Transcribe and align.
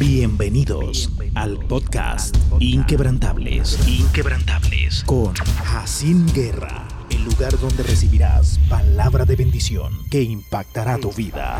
Bienvenidos 0.00 1.10
al 1.34 1.58
podcast 1.58 2.34
Inquebrantables, 2.58 3.78
Inquebrantables 3.86 5.04
con 5.04 5.34
Jacín 5.34 6.26
Guerra, 6.32 6.88
el 7.10 7.22
lugar 7.22 7.58
donde 7.60 7.82
recibirás 7.82 8.58
palabra 8.70 9.26
de 9.26 9.36
bendición 9.36 9.92
que 10.10 10.22
impactará 10.22 10.96
tu 10.96 11.12
vida. 11.12 11.58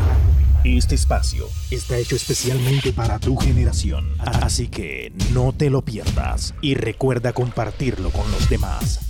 Este 0.63 0.95
espacio 0.95 1.45
está 1.69 1.99
hecho 1.99 2.15
especialmente 2.15 2.93
para 2.93 3.19
tu 3.19 3.37
generación, 3.37 4.09
así 4.17 4.69
que 4.69 5.13
no 5.33 5.53
te 5.53 5.69
lo 5.69 5.83
pierdas 5.83 6.55
y 6.61 6.73
recuerda 6.73 7.33
compartirlo 7.33 8.09
con 8.09 8.29
los 8.31 8.49
demás. 8.49 9.01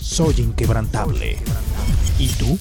Soy 0.00 0.34
inquebrantable. 0.38 1.38
¿Y 2.18 2.26
tú? 2.30 2.58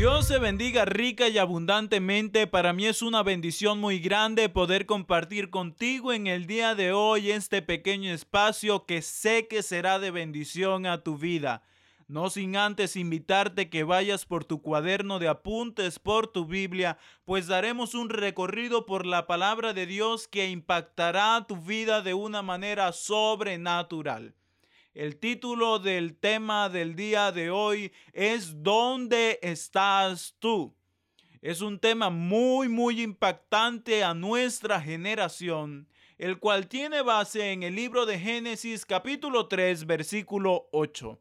Dios 0.00 0.28
se 0.28 0.38
bendiga 0.38 0.86
rica 0.86 1.28
y 1.28 1.36
abundantemente. 1.36 2.46
Para 2.46 2.72
mí 2.72 2.86
es 2.86 3.02
una 3.02 3.22
bendición 3.22 3.78
muy 3.78 3.98
grande 3.98 4.48
poder 4.48 4.86
compartir 4.86 5.50
contigo 5.50 6.14
en 6.14 6.26
el 6.26 6.46
día 6.46 6.74
de 6.74 6.90
hoy 6.92 7.30
este 7.30 7.60
pequeño 7.60 8.10
espacio 8.10 8.86
que 8.86 9.02
sé 9.02 9.46
que 9.46 9.62
será 9.62 9.98
de 9.98 10.10
bendición 10.10 10.86
a 10.86 11.02
tu 11.02 11.18
vida. 11.18 11.64
No 12.08 12.30
sin 12.30 12.56
antes 12.56 12.96
invitarte 12.96 13.68
que 13.68 13.84
vayas 13.84 14.24
por 14.24 14.46
tu 14.46 14.62
cuaderno 14.62 15.18
de 15.18 15.28
apuntes, 15.28 15.98
por 15.98 16.28
tu 16.28 16.46
Biblia, 16.46 16.96
pues 17.26 17.46
daremos 17.46 17.94
un 17.94 18.08
recorrido 18.08 18.86
por 18.86 19.04
la 19.04 19.26
palabra 19.26 19.74
de 19.74 19.84
Dios 19.84 20.28
que 20.28 20.48
impactará 20.48 21.44
tu 21.46 21.56
vida 21.56 22.00
de 22.00 22.14
una 22.14 22.40
manera 22.40 22.92
sobrenatural. 22.92 24.34
El 24.94 25.18
título 25.18 25.78
del 25.78 26.16
tema 26.16 26.68
del 26.68 26.96
día 26.96 27.30
de 27.30 27.48
hoy 27.48 27.92
es 28.12 28.64
¿Dónde 28.64 29.38
estás 29.40 30.34
tú? 30.40 30.74
Es 31.40 31.60
un 31.60 31.78
tema 31.78 32.10
muy, 32.10 32.68
muy 32.68 33.00
impactante 33.00 34.02
a 34.02 34.14
nuestra 34.14 34.80
generación, 34.80 35.88
el 36.18 36.40
cual 36.40 36.66
tiene 36.66 37.02
base 37.02 37.52
en 37.52 37.62
el 37.62 37.76
libro 37.76 38.04
de 38.04 38.18
Génesis 38.18 38.84
capítulo 38.84 39.46
3, 39.46 39.86
versículo 39.86 40.68
8. 40.72 41.20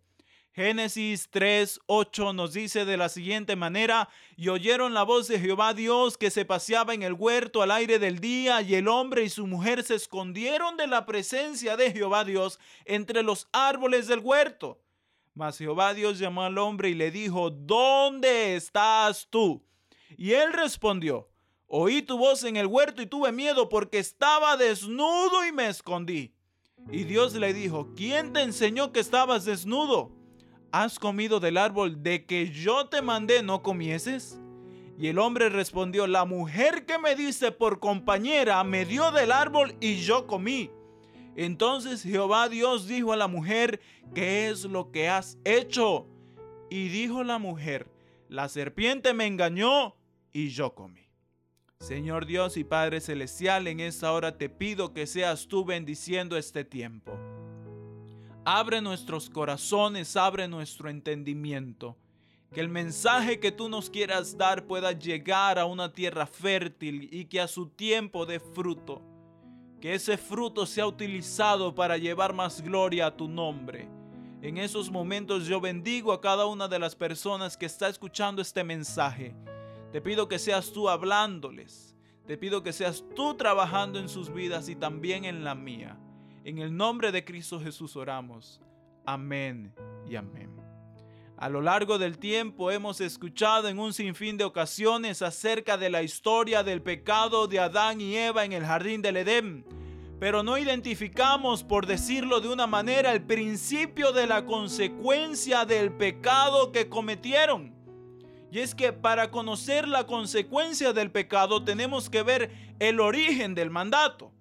Génesis 0.60 1.30
3, 1.32 1.80
8 1.86 2.34
nos 2.34 2.52
dice 2.52 2.84
de 2.84 2.98
la 2.98 3.08
siguiente 3.08 3.56
manera, 3.56 4.10
y 4.36 4.50
oyeron 4.50 4.94
la 4.94 5.04
voz 5.04 5.30
de 5.30 5.40
Jehová 5.40 5.74
Dios 5.74 6.18
que 6.18 6.30
se 6.30 6.44
paseaba 6.44 6.94
en 6.94 7.02
el 7.02 7.14
huerto 7.14 7.62
al 7.62 7.72
aire 7.72 7.98
del 7.98 8.20
día, 8.20 8.62
y 8.62 8.76
el 8.76 8.90
hombre 8.90 9.24
y 9.24 9.30
su 9.30 9.48
mujer 9.48 9.84
se 9.84 9.96
escondieron 9.96 10.76
de 10.76 10.88
la 10.88 11.06
presencia 11.06 11.78
de 11.78 11.94
Jehová 11.94 12.26
Dios 12.26 12.60
entre 12.84 13.24
los 13.24 13.48
árboles 13.54 14.08
del 14.08 14.20
huerto. 14.20 14.82
Mas 15.34 15.58
Jehová 15.58 15.94
Dios 15.94 16.20
llamó 16.20 16.44
al 16.44 16.58
hombre 16.58 16.90
y 16.90 16.94
le 16.94 17.10
dijo, 17.10 17.52
¿dónde 17.52 18.58
estás 18.58 19.30
tú? 19.30 19.64
Y 20.18 20.34
él 20.34 20.52
respondió, 20.52 21.30
oí 21.68 22.02
tu 22.02 22.18
voz 22.18 22.44
en 22.44 22.58
el 22.58 22.68
huerto 22.68 23.02
y 23.02 23.06
tuve 23.06 23.32
miedo 23.32 23.70
porque 23.70 24.00
estaba 24.00 24.58
desnudo 24.58 25.46
y 25.48 25.54
me 25.54 25.70
escondí. 25.70 26.34
Y 26.92 27.06
Dios 27.06 27.34
le 27.34 27.54
dijo, 27.54 27.94
¿quién 27.96 28.34
te 28.34 28.42
enseñó 28.42 28.92
que 28.92 29.00
estabas 29.00 29.46
desnudo? 29.46 30.19
¿Has 30.72 31.00
comido 31.00 31.40
del 31.40 31.58
árbol 31.58 32.04
de 32.04 32.26
que 32.26 32.50
yo 32.50 32.88
te 32.88 33.02
mandé 33.02 33.44
no 33.44 33.62
comieses? 33.62 34.40
Y 34.98 35.08
el 35.08 35.20
hombre 35.20 35.50
respondió, 35.50 36.08
la 36.08 36.26
mujer 36.26 36.86
que 36.86 36.98
me 36.98 37.16
dice 37.16 37.52
por 37.52 37.80
compañera 37.80 38.64
me 38.64 38.86
dio 38.86 39.12
del 39.12 39.32
árbol 39.32 39.76
y 39.80 39.98
yo 39.98 40.28
comí. 40.28 40.72
Entonces 41.36 42.04
Jehová 42.04 42.50
Dios 42.50 42.88
dijo 42.88 43.14
a 43.14 43.18
la 43.18 43.28
mujer, 43.28 43.80
¿qué 44.14 44.50
es 44.50 44.66
lo 44.66 44.92
que 44.92 45.08
has 45.08 45.38
hecho? 45.46 46.06
Y 46.70 46.90
dijo 46.90 47.24
la 47.24 47.38
mujer, 47.38 47.90
la 48.28 48.50
serpiente 48.50 49.14
me 49.14 49.26
engañó 49.26 49.96
y 50.34 50.50
yo 50.50 50.76
comí. 50.76 51.08
Señor 51.80 52.26
Dios 52.26 52.58
y 52.58 52.66
Padre 52.66 53.00
Celestial, 53.00 53.68
en 53.68 53.80
esta 53.80 54.12
hora 54.12 54.38
te 54.38 54.50
pido 54.50 54.94
que 54.94 55.08
seas 55.08 55.48
tú 55.48 55.64
bendiciendo 55.64 56.36
este 56.36 56.66
tiempo. 56.66 57.18
Abre 58.52 58.82
nuestros 58.82 59.30
corazones, 59.30 60.16
abre 60.16 60.48
nuestro 60.48 60.90
entendimiento. 60.90 61.96
Que 62.52 62.62
el 62.62 62.68
mensaje 62.68 63.40
que 63.40 63.52
tú 63.52 63.70
nos 63.70 63.92
quieras 63.92 64.36
dar 64.36 64.66
pueda 64.66 64.92
llegar 64.92 65.60
a 65.60 65.66
una 65.66 65.94
tierra 65.94 66.26
fértil 66.26 67.10
y 67.12 67.26
que 67.26 67.40
a 67.40 67.48
su 67.48 67.68
tiempo 67.68 68.26
dé 68.26 68.40
fruto. 68.40 69.04
Que 69.80 69.94
ese 69.94 70.18
fruto 70.18 70.66
sea 70.66 70.88
utilizado 70.88 71.76
para 71.76 71.98
llevar 71.98 72.34
más 72.34 72.64
gloria 72.64 73.06
a 73.06 73.16
tu 73.16 73.28
nombre. 73.28 73.88
En 74.42 74.58
esos 74.58 74.90
momentos 74.90 75.46
yo 75.46 75.62
bendigo 75.62 76.12
a 76.12 76.20
cada 76.20 76.48
una 76.48 76.68
de 76.68 76.80
las 76.80 76.96
personas 76.96 77.56
que 77.56 77.68
está 77.68 77.88
escuchando 77.88 78.42
este 78.42 78.64
mensaje. 78.64 79.36
Te 79.92 80.02
pido 80.02 80.28
que 80.28 80.40
seas 80.40 80.74
tú 80.74 80.90
hablándoles. 80.90 81.96
Te 82.26 82.36
pido 82.36 82.64
que 82.64 82.74
seas 82.74 83.04
tú 83.16 83.36
trabajando 83.36 84.00
en 84.00 84.10
sus 84.10 84.34
vidas 84.34 84.70
y 84.70 84.76
también 84.76 85.26
en 85.26 85.44
la 85.44 85.54
mía. 85.54 86.00
En 86.50 86.58
el 86.58 86.76
nombre 86.76 87.12
de 87.12 87.24
Cristo 87.24 87.60
Jesús 87.60 87.96
oramos. 87.96 88.60
Amén 89.06 89.72
y 90.10 90.16
amén. 90.16 90.50
A 91.38 91.48
lo 91.48 91.62
largo 91.62 92.00
del 92.00 92.18
tiempo 92.18 92.72
hemos 92.72 93.02
escuchado 93.02 93.68
en 93.68 93.78
un 93.78 93.94
sinfín 93.94 94.36
de 94.36 94.46
ocasiones 94.46 95.22
acerca 95.22 95.78
de 95.78 95.92
la 95.92 96.02
historia 96.02 96.64
del 96.64 96.82
pecado 96.82 97.46
de 97.46 97.60
Adán 97.60 98.02
y 98.02 98.16
Eva 98.18 98.46
en 98.46 98.54
el 98.54 98.66
jardín 98.66 99.04
del 99.04 99.18
Edén, 99.18 99.64
pero 100.20 100.42
no 100.42 100.58
identificamos, 100.58 101.64
por 101.64 101.86
decirlo 101.86 102.42
de 102.42 102.50
una 102.50 102.66
manera, 102.66 103.12
el 103.12 103.22
principio 103.22 104.12
de 104.12 104.26
la 104.26 104.48
consecuencia 104.48 105.66
del 105.66 105.92
pecado 105.92 106.72
que 106.72 106.90
cometieron. 106.90 107.76
Y 108.52 108.58
es 108.58 108.74
que 108.74 108.92
para 108.92 109.30
conocer 109.30 109.88
la 109.88 110.08
consecuencia 110.08 110.94
del 110.94 111.12
pecado 111.12 111.64
tenemos 111.64 112.10
que 112.10 112.24
ver 112.24 112.52
el 112.80 113.00
origen 113.02 113.54
del 113.54 113.70
mandato. 113.70 114.34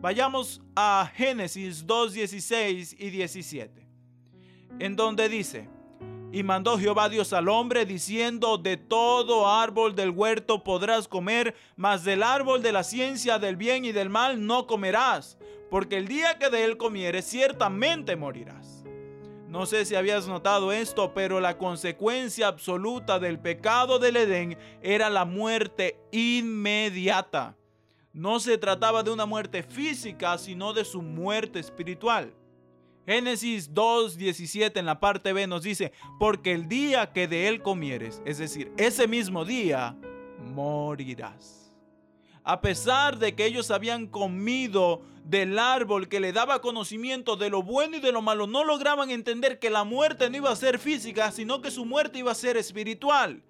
Vayamos 0.00 0.62
a 0.74 1.10
Génesis 1.14 1.86
2, 1.86 2.14
16 2.14 2.96
y 2.98 3.10
17, 3.10 3.86
en 4.78 4.96
donde 4.96 5.28
dice, 5.28 5.68
y 6.32 6.42
mandó 6.42 6.78
Jehová 6.78 7.10
Dios 7.10 7.34
al 7.34 7.50
hombre 7.50 7.84
diciendo, 7.84 8.56
de 8.56 8.78
todo 8.78 9.46
árbol 9.46 9.94
del 9.94 10.08
huerto 10.08 10.64
podrás 10.64 11.06
comer, 11.06 11.54
mas 11.76 12.02
del 12.02 12.22
árbol 12.22 12.62
de 12.62 12.72
la 12.72 12.82
ciencia 12.82 13.38
del 13.38 13.56
bien 13.56 13.84
y 13.84 13.92
del 13.92 14.08
mal 14.08 14.46
no 14.46 14.66
comerás, 14.66 15.36
porque 15.68 15.98
el 15.98 16.08
día 16.08 16.38
que 16.38 16.48
de 16.48 16.64
él 16.64 16.78
comieres 16.78 17.26
ciertamente 17.26 18.16
morirás. 18.16 18.82
No 19.48 19.66
sé 19.66 19.84
si 19.84 19.96
habías 19.96 20.26
notado 20.26 20.72
esto, 20.72 21.12
pero 21.12 21.40
la 21.40 21.58
consecuencia 21.58 22.46
absoluta 22.46 23.18
del 23.18 23.38
pecado 23.38 23.98
del 23.98 24.16
Edén 24.16 24.56
era 24.80 25.10
la 25.10 25.26
muerte 25.26 25.98
inmediata. 26.10 27.59
No 28.12 28.40
se 28.40 28.58
trataba 28.58 29.02
de 29.02 29.10
una 29.10 29.26
muerte 29.26 29.62
física, 29.62 30.36
sino 30.36 30.72
de 30.72 30.84
su 30.84 31.00
muerte 31.00 31.60
espiritual. 31.60 32.34
Génesis 33.06 33.72
2.17 33.72 34.78
en 34.78 34.86
la 34.86 35.00
parte 35.00 35.32
B 35.32 35.46
nos 35.46 35.62
dice, 35.62 35.92
porque 36.18 36.52
el 36.52 36.68
día 36.68 37.12
que 37.12 37.28
de 37.28 37.48
él 37.48 37.62
comieres, 37.62 38.20
es 38.24 38.38
decir, 38.38 38.72
ese 38.76 39.08
mismo 39.08 39.44
día, 39.44 39.96
morirás. 40.38 41.72
A 42.42 42.60
pesar 42.60 43.18
de 43.18 43.34
que 43.34 43.46
ellos 43.46 43.70
habían 43.70 44.06
comido 44.06 45.02
del 45.24 45.58
árbol 45.58 46.08
que 46.08 46.20
le 46.20 46.32
daba 46.32 46.60
conocimiento 46.60 47.36
de 47.36 47.50
lo 47.50 47.62
bueno 47.62 47.96
y 47.96 48.00
de 48.00 48.12
lo 48.12 48.22
malo, 48.22 48.46
no 48.46 48.64
lograban 48.64 49.10
entender 49.10 49.58
que 49.58 49.70
la 49.70 49.84
muerte 49.84 50.28
no 50.30 50.36
iba 50.36 50.50
a 50.50 50.56
ser 50.56 50.78
física, 50.78 51.30
sino 51.30 51.60
que 51.60 51.70
su 51.70 51.84
muerte 51.84 52.18
iba 52.18 52.32
a 52.32 52.34
ser 52.34 52.56
espiritual. 52.56 53.42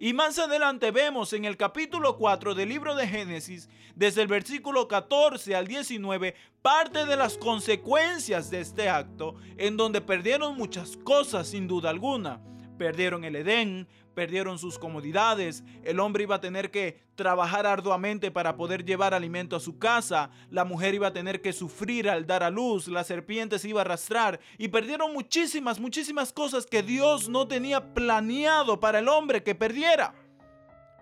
Y 0.00 0.12
más 0.12 0.38
adelante 0.38 0.92
vemos 0.92 1.32
en 1.32 1.44
el 1.44 1.56
capítulo 1.56 2.16
4 2.16 2.54
del 2.54 2.68
libro 2.68 2.94
de 2.94 3.08
Génesis, 3.08 3.68
desde 3.96 4.22
el 4.22 4.28
versículo 4.28 4.86
14 4.86 5.56
al 5.56 5.66
19, 5.66 6.36
parte 6.62 7.04
de 7.04 7.16
las 7.16 7.36
consecuencias 7.36 8.48
de 8.48 8.60
este 8.60 8.88
acto, 8.88 9.34
en 9.56 9.76
donde 9.76 10.00
perdieron 10.00 10.56
muchas 10.56 10.96
cosas 10.98 11.48
sin 11.48 11.66
duda 11.66 11.90
alguna. 11.90 12.40
Perdieron 12.78 13.24
el 13.24 13.34
Edén, 13.34 13.88
perdieron 14.18 14.58
sus 14.58 14.80
comodidades, 14.80 15.62
el 15.84 16.00
hombre 16.00 16.24
iba 16.24 16.34
a 16.34 16.40
tener 16.40 16.72
que 16.72 16.98
trabajar 17.14 17.68
arduamente 17.68 18.32
para 18.32 18.56
poder 18.56 18.84
llevar 18.84 19.14
alimento 19.14 19.54
a 19.54 19.60
su 19.60 19.78
casa, 19.78 20.30
la 20.50 20.64
mujer 20.64 20.92
iba 20.92 21.06
a 21.06 21.12
tener 21.12 21.40
que 21.40 21.52
sufrir 21.52 22.10
al 22.10 22.26
dar 22.26 22.42
a 22.42 22.50
luz, 22.50 22.88
la 22.88 23.04
serpiente 23.04 23.60
se 23.60 23.68
iba 23.68 23.80
a 23.80 23.84
arrastrar 23.84 24.40
y 24.58 24.66
perdieron 24.66 25.12
muchísimas, 25.12 25.78
muchísimas 25.78 26.32
cosas 26.32 26.66
que 26.66 26.82
Dios 26.82 27.28
no 27.28 27.46
tenía 27.46 27.94
planeado 27.94 28.80
para 28.80 28.98
el 28.98 29.06
hombre 29.06 29.44
que 29.44 29.54
perdiera. 29.54 30.12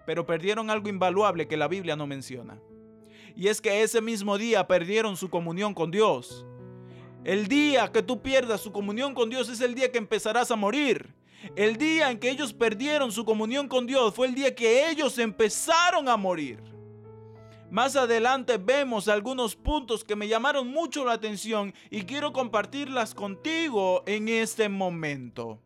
Pero 0.04 0.26
perdieron 0.26 0.68
algo 0.68 0.90
invaluable 0.90 1.48
que 1.48 1.56
la 1.56 1.68
Biblia 1.68 1.96
no 1.96 2.06
menciona. 2.06 2.58
Y 3.34 3.48
es 3.48 3.62
que 3.62 3.82
ese 3.82 4.02
mismo 4.02 4.36
día 4.36 4.66
perdieron 4.66 5.16
su 5.16 5.30
comunión 5.30 5.72
con 5.72 5.90
Dios. 5.90 6.44
El 7.24 7.48
día 7.48 7.90
que 7.90 8.02
tú 8.02 8.20
pierdas 8.20 8.60
su 8.60 8.72
comunión 8.72 9.14
con 9.14 9.30
Dios 9.30 9.48
es 9.48 9.62
el 9.62 9.74
día 9.74 9.90
que 9.90 9.96
empezarás 9.96 10.50
a 10.50 10.56
morir. 10.56 11.14
El 11.54 11.76
día 11.76 12.10
en 12.10 12.18
que 12.18 12.30
ellos 12.30 12.52
perdieron 12.52 13.12
su 13.12 13.24
comunión 13.24 13.68
con 13.68 13.86
Dios 13.86 14.14
fue 14.14 14.26
el 14.26 14.34
día 14.34 14.54
que 14.54 14.90
ellos 14.90 15.18
empezaron 15.18 16.08
a 16.08 16.16
morir. 16.16 16.60
Más 17.70 17.96
adelante 17.96 18.58
vemos 18.58 19.08
algunos 19.08 19.56
puntos 19.56 20.04
que 20.04 20.16
me 20.16 20.28
llamaron 20.28 20.68
mucho 20.68 21.04
la 21.04 21.12
atención 21.12 21.74
y 21.90 22.02
quiero 22.02 22.32
compartirlas 22.32 23.14
contigo 23.14 24.02
en 24.06 24.28
este 24.28 24.68
momento. 24.68 25.60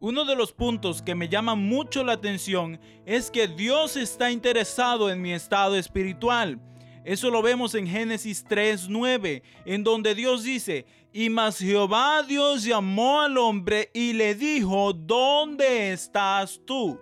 Uno 0.00 0.24
de 0.24 0.34
los 0.34 0.52
puntos 0.52 1.00
que 1.00 1.14
me 1.14 1.28
llama 1.28 1.54
mucho 1.54 2.02
la 2.02 2.14
atención 2.14 2.80
es 3.06 3.30
que 3.30 3.46
Dios 3.46 3.96
está 3.96 4.32
interesado 4.32 5.10
en 5.10 5.22
mi 5.22 5.32
estado 5.32 5.76
espiritual. 5.76 6.58
Eso 7.04 7.30
lo 7.30 7.42
vemos 7.42 7.74
en 7.74 7.86
Génesis 7.86 8.44
3:9, 8.44 9.42
en 9.64 9.82
donde 9.82 10.14
Dios 10.14 10.44
dice, 10.44 10.86
y 11.12 11.30
mas 11.30 11.58
Jehová 11.58 12.22
Dios 12.22 12.64
llamó 12.64 13.20
al 13.20 13.36
hombre 13.38 13.90
y 13.92 14.12
le 14.12 14.34
dijo, 14.34 14.92
¿dónde 14.92 15.92
estás 15.92 16.60
tú? 16.64 16.98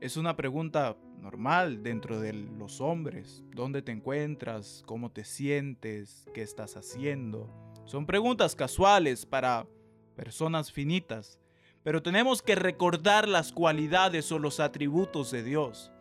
Es 0.00 0.16
una 0.16 0.36
pregunta 0.36 0.96
normal 1.20 1.82
dentro 1.82 2.20
de 2.20 2.32
los 2.32 2.80
hombres. 2.80 3.44
¿Dónde 3.54 3.82
te 3.82 3.92
encuentras? 3.92 4.82
¿Cómo 4.86 5.10
te 5.10 5.24
sientes? 5.24 6.26
¿Qué 6.34 6.42
estás 6.42 6.76
haciendo? 6.76 7.52
Son 7.84 8.04
preguntas 8.04 8.54
casuales 8.54 9.26
para 9.26 9.66
personas 10.14 10.72
finitas, 10.72 11.40
pero 11.82 12.02
tenemos 12.02 12.42
que 12.42 12.54
recordar 12.54 13.28
las 13.28 13.52
cualidades 13.52 14.30
o 14.32 14.38
los 14.38 14.60
atributos 14.60 15.30
de 15.30 15.42
Dios. 15.42 15.92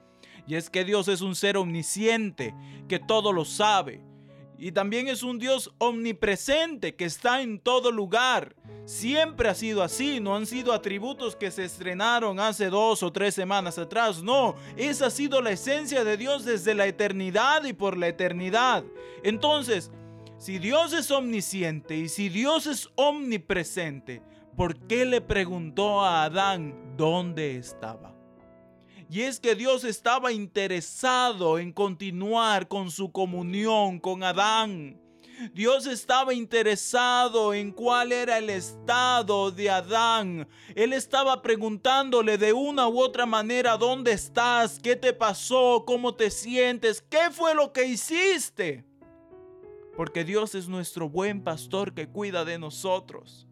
Y 0.48 0.56
es 0.56 0.70
que 0.70 0.86
Dios 0.86 1.08
es 1.10 1.22
un 1.22 1.36
ser 1.36 1.58
omnisciente, 1.58 2.56
que 2.88 3.00
todo 3.00 3.34
lo 3.34 3.44
sabe. 3.44 4.02
Y 4.58 4.72
también 4.72 5.08
es 5.08 5.22
un 5.22 5.38
Dios 5.38 5.72
omnipresente, 5.78 6.96
que 6.96 7.06
está 7.06 7.42
en 7.42 7.60
todo 7.60 7.92
lugar. 7.92 8.56
Siempre 8.86 9.50
ha 9.50 9.54
sido 9.54 9.84
así, 9.84 10.20
no 10.20 10.36
han 10.36 10.48
sido 10.48 10.74
atributos 10.74 11.36
que 11.36 11.52
se 11.52 11.66
estrenaron 11.66 12.40
hace 12.40 12.70
dos 12.70 13.04
o 13.04 13.12
tres 13.12 13.36
semanas 13.36 13.78
atrás. 13.78 14.24
No, 14.24 14.56
esa 14.76 15.08
ha 15.08 15.10
sido 15.12 15.42
la 15.42 15.52
esencia 15.52 16.04
de 16.04 16.18
Dios 16.18 16.46
desde 16.46 16.74
la 16.74 16.88
eternidad 16.88 17.66
y 17.66 17.74
por 17.74 17.98
la 17.98 18.08
eternidad. 18.08 18.84
Entonces, 19.24 19.92
si 20.40 20.58
Dios 20.58 20.94
es 20.94 21.12
omnisciente 21.12 21.98
y 21.98 22.10
si 22.10 22.30
Dios 22.30 22.66
es 22.66 22.90
omnipresente, 22.96 24.24
¿por 24.56 24.80
qué 24.88 25.06
le 25.06 25.22
preguntó 25.22 26.02
a 26.02 26.24
Adán 26.24 26.96
dónde 26.96 27.58
estaba? 27.58 28.17
Y 29.10 29.22
es 29.22 29.40
que 29.40 29.56
Dios 29.56 29.84
estaba 29.86 30.34
interesado 30.34 31.60
en 31.60 31.72
continuar 31.72 32.68
con 32.68 32.92
su 32.92 33.12
comunión 33.12 34.00
con 34.00 34.24
Adán. 34.24 35.00
Dios 35.54 35.86
estaba 35.86 36.34
interesado 36.34 37.54
en 37.54 37.72
cuál 37.72 38.12
era 38.12 38.40
el 38.40 38.50
estado 38.50 39.52
de 39.52 39.70
Adán. 39.70 40.48
Él 40.76 40.94
estaba 40.94 41.42
preguntándole 41.42 42.38
de 42.38 42.54
una 42.54 42.88
u 42.90 43.00
otra 43.00 43.26
manera, 43.26 43.78
¿dónde 43.78 44.12
estás? 44.12 44.80
¿Qué 44.80 44.96
te 44.96 45.14
pasó? 45.14 45.84
¿Cómo 45.86 46.16
te 46.16 46.32
sientes? 46.32 47.02
¿Qué 47.08 47.30
fue 47.32 47.54
lo 47.54 47.72
que 47.72 47.86
hiciste? 47.86 48.84
Porque 49.96 50.24
Dios 50.24 50.54
es 50.56 50.68
nuestro 50.68 51.08
buen 51.08 51.44
pastor 51.44 51.94
que 51.94 52.10
cuida 52.10 52.44
de 52.44 52.58
nosotros. 52.58 53.47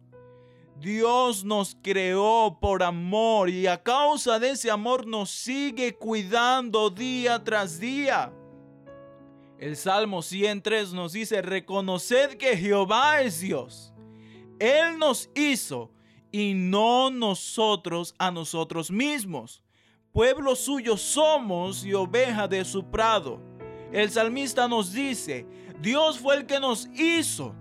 Dios 0.78 1.42
nos 1.42 1.76
creó 1.82 2.58
por 2.60 2.82
amor 2.82 3.48
y 3.48 3.66
a 3.66 3.82
causa 3.82 4.38
de 4.38 4.50
ese 4.50 4.70
amor 4.70 5.06
nos 5.06 5.30
sigue 5.30 5.96
cuidando 5.96 6.90
día 6.90 7.42
tras 7.42 7.80
día. 7.80 8.32
El 9.58 9.76
Salmo 9.76 10.20
103 10.20 10.92
nos 10.92 11.12
dice, 11.12 11.40
reconoced 11.40 12.36
que 12.36 12.56
Jehová 12.58 13.22
es 13.22 13.40
Dios. 13.40 13.94
Él 14.58 14.98
nos 14.98 15.30
hizo 15.34 15.90
y 16.30 16.52
no 16.52 17.10
nosotros 17.10 18.14
a 18.18 18.30
nosotros 18.30 18.90
mismos. 18.90 19.62
Pueblo 20.12 20.54
suyo 20.56 20.98
somos 20.98 21.86
y 21.86 21.94
oveja 21.94 22.46
de 22.48 22.64
su 22.66 22.84
prado. 22.90 23.40
El 23.92 24.10
salmista 24.10 24.68
nos 24.68 24.92
dice, 24.92 25.46
Dios 25.80 26.18
fue 26.18 26.36
el 26.36 26.46
que 26.46 26.60
nos 26.60 26.86
hizo 26.88 27.54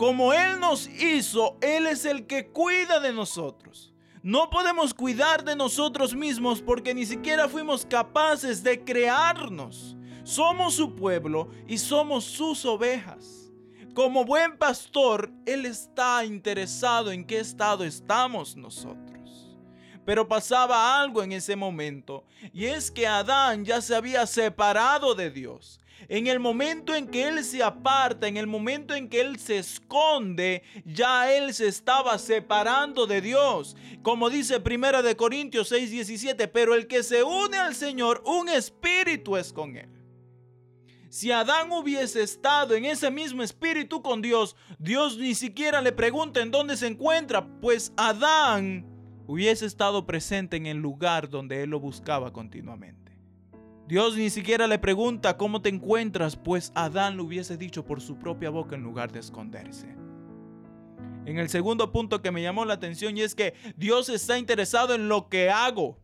como 0.00 0.32
Él 0.32 0.58
nos 0.58 0.88
hizo, 0.88 1.58
Él 1.60 1.86
es 1.86 2.06
el 2.06 2.26
que 2.26 2.46
cuida 2.46 3.00
de 3.00 3.12
nosotros. 3.12 3.92
No 4.22 4.48
podemos 4.48 4.94
cuidar 4.94 5.44
de 5.44 5.54
nosotros 5.54 6.14
mismos 6.14 6.62
porque 6.62 6.94
ni 6.94 7.04
siquiera 7.04 7.50
fuimos 7.50 7.84
capaces 7.84 8.62
de 8.62 8.82
crearnos. 8.82 9.98
Somos 10.24 10.72
su 10.72 10.94
pueblo 10.96 11.50
y 11.68 11.76
somos 11.76 12.24
sus 12.24 12.64
ovejas. 12.64 13.52
Como 13.94 14.24
buen 14.24 14.56
pastor, 14.56 15.30
Él 15.44 15.66
está 15.66 16.24
interesado 16.24 17.12
en 17.12 17.22
qué 17.22 17.38
estado 17.38 17.84
estamos 17.84 18.56
nosotros. 18.56 19.58
Pero 20.06 20.26
pasaba 20.26 20.98
algo 20.98 21.22
en 21.22 21.32
ese 21.32 21.56
momento, 21.56 22.24
y 22.54 22.64
es 22.64 22.90
que 22.90 23.06
Adán 23.06 23.66
ya 23.66 23.82
se 23.82 23.94
había 23.94 24.26
separado 24.26 25.14
de 25.14 25.30
Dios. 25.30 25.78
En 26.08 26.26
el 26.26 26.40
momento 26.40 26.94
en 26.94 27.06
que 27.06 27.28
Él 27.28 27.44
se 27.44 27.62
aparta, 27.62 28.28
en 28.28 28.36
el 28.36 28.46
momento 28.46 28.94
en 28.94 29.08
que 29.08 29.20
Él 29.20 29.38
se 29.38 29.58
esconde, 29.58 30.62
ya 30.84 31.32
Él 31.32 31.52
se 31.54 31.68
estaba 31.68 32.18
separando 32.18 33.06
de 33.06 33.20
Dios. 33.20 33.76
Como 34.02 34.30
dice 34.30 34.60
Primera 34.60 35.02
de 35.02 35.16
Corintios 35.16 35.68
6, 35.68 35.90
17, 35.90 36.48
pero 36.48 36.74
el 36.74 36.86
que 36.86 37.02
se 37.02 37.22
une 37.22 37.56
al 37.56 37.74
Señor, 37.74 38.22
un 38.24 38.48
espíritu 38.48 39.36
es 39.36 39.52
con 39.52 39.76
Él. 39.76 39.88
Si 41.10 41.32
Adán 41.32 41.72
hubiese 41.72 42.22
estado 42.22 42.74
en 42.76 42.84
ese 42.84 43.10
mismo 43.10 43.42
espíritu 43.42 44.00
con 44.00 44.22
Dios, 44.22 44.54
Dios 44.78 45.18
ni 45.18 45.34
siquiera 45.34 45.80
le 45.80 45.90
pregunta 45.90 46.40
en 46.40 46.52
dónde 46.52 46.76
se 46.76 46.86
encuentra, 46.86 47.44
pues 47.60 47.92
Adán 47.96 48.86
hubiese 49.26 49.66
estado 49.66 50.06
presente 50.06 50.56
en 50.56 50.66
el 50.66 50.78
lugar 50.78 51.28
donde 51.28 51.62
él 51.62 51.70
lo 51.70 51.80
buscaba 51.80 52.32
continuamente. 52.32 52.99
Dios 53.90 54.16
ni 54.16 54.30
siquiera 54.30 54.68
le 54.68 54.78
pregunta 54.78 55.36
cómo 55.36 55.62
te 55.62 55.68
encuentras, 55.68 56.36
pues 56.36 56.70
Adán 56.76 57.16
lo 57.16 57.24
hubiese 57.24 57.56
dicho 57.56 57.84
por 57.84 58.00
su 58.00 58.16
propia 58.20 58.48
boca 58.48 58.76
en 58.76 58.84
lugar 58.84 59.10
de 59.10 59.18
esconderse. 59.18 59.88
En 61.26 61.40
el 61.40 61.48
segundo 61.48 61.90
punto 61.90 62.22
que 62.22 62.30
me 62.30 62.40
llamó 62.40 62.64
la 62.64 62.74
atención 62.74 63.16
y 63.16 63.22
es 63.22 63.34
que 63.34 63.52
Dios 63.76 64.08
está 64.08 64.38
interesado 64.38 64.94
en 64.94 65.08
lo 65.08 65.28
que 65.28 65.50
hago. 65.50 65.98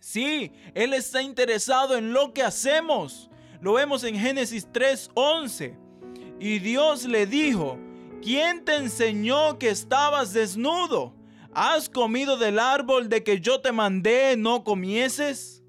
Sí, 0.00 0.52
Él 0.72 0.94
está 0.94 1.20
interesado 1.20 1.98
en 1.98 2.14
lo 2.14 2.32
que 2.32 2.42
hacemos. 2.42 3.28
Lo 3.60 3.74
vemos 3.74 4.02
en 4.02 4.18
Génesis 4.18 4.66
3:11. 4.72 5.76
Y 6.40 6.60
Dios 6.60 7.04
le 7.04 7.26
dijo, 7.26 7.78
¿quién 8.22 8.64
te 8.64 8.74
enseñó 8.74 9.58
que 9.58 9.68
estabas 9.68 10.32
desnudo? 10.32 11.14
¿Has 11.52 11.90
comido 11.90 12.38
del 12.38 12.58
árbol 12.58 13.10
de 13.10 13.22
que 13.22 13.38
yo 13.42 13.60
te 13.60 13.70
mandé 13.70 14.38
no 14.38 14.64
comieses? 14.64 15.62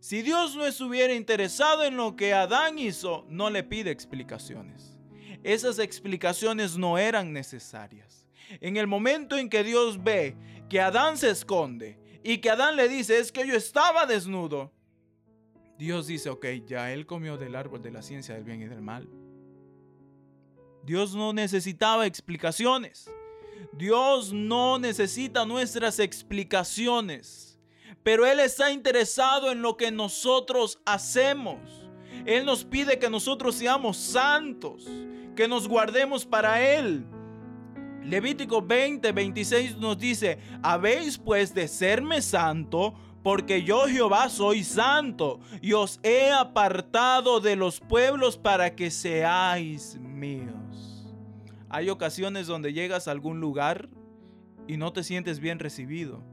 Si 0.00 0.22
Dios 0.22 0.56
no 0.56 0.64
estuviera 0.64 1.12
interesado 1.12 1.84
en 1.84 1.96
lo 1.96 2.16
que 2.16 2.32
Adán 2.32 2.78
hizo, 2.78 3.26
no 3.28 3.50
le 3.50 3.62
pide 3.62 3.90
explicaciones. 3.90 4.96
Esas 5.42 5.78
explicaciones 5.78 6.78
no 6.78 6.96
eran 6.96 7.34
necesarias. 7.34 8.26
En 8.60 8.78
el 8.78 8.86
momento 8.86 9.36
en 9.36 9.50
que 9.50 9.62
Dios 9.62 10.02
ve 10.02 10.36
que 10.70 10.80
Adán 10.80 11.18
se 11.18 11.28
esconde 11.28 11.98
y 12.24 12.38
que 12.38 12.48
Adán 12.48 12.76
le 12.76 12.88
dice, 12.88 13.18
es 13.18 13.30
que 13.30 13.46
yo 13.46 13.54
estaba 13.54 14.06
desnudo, 14.06 14.72
Dios 15.78 16.06
dice, 16.06 16.30
ok, 16.30 16.46
ya 16.66 16.92
él 16.92 17.06
comió 17.06 17.36
del 17.36 17.54
árbol 17.54 17.82
de 17.82 17.90
la 17.90 18.02
ciencia 18.02 18.34
del 18.34 18.44
bien 18.44 18.62
y 18.62 18.68
del 18.68 18.80
mal. 18.80 19.06
Dios 20.82 21.14
no 21.14 21.34
necesitaba 21.34 22.06
explicaciones. 22.06 23.10
Dios 23.74 24.32
no 24.32 24.78
necesita 24.78 25.44
nuestras 25.44 25.98
explicaciones 25.98 27.49
pero 28.02 28.26
Él 28.26 28.40
está 28.40 28.72
interesado 28.72 29.50
en 29.50 29.62
lo 29.62 29.76
que 29.76 29.90
nosotros 29.90 30.80
hacemos. 30.84 31.58
Él 32.26 32.44
nos 32.44 32.64
pide 32.64 32.98
que 32.98 33.10
nosotros 33.10 33.54
seamos 33.54 33.96
santos, 33.96 34.86
que 35.36 35.48
nos 35.48 35.68
guardemos 35.68 36.24
para 36.24 36.62
Él. 36.62 37.06
Levítico 38.02 38.62
20, 38.62 39.12
26 39.12 39.76
nos 39.76 39.98
dice, 39.98 40.38
habéis 40.62 41.18
pues 41.18 41.54
de 41.54 41.68
serme 41.68 42.22
santo, 42.22 42.94
porque 43.22 43.62
yo 43.62 43.86
Jehová 43.86 44.30
soy 44.30 44.64
santo, 44.64 45.40
y 45.60 45.74
os 45.74 46.00
he 46.02 46.30
apartado 46.30 47.40
de 47.40 47.56
los 47.56 47.80
pueblos 47.80 48.38
para 48.38 48.74
que 48.74 48.90
seáis 48.90 49.98
míos. 50.00 51.06
Hay 51.68 51.90
ocasiones 51.90 52.46
donde 52.46 52.72
llegas 52.72 53.06
a 53.06 53.10
algún 53.10 53.40
lugar 53.40 53.90
y 54.66 54.76
no 54.78 54.92
te 54.92 55.04
sientes 55.04 55.38
bien 55.38 55.58
recibido 55.58 56.29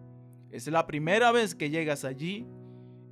es 0.51 0.67
la 0.67 0.87
primera 0.87 1.31
vez 1.31 1.55
que 1.55 1.69
llegas 1.69 2.05
allí 2.05 2.45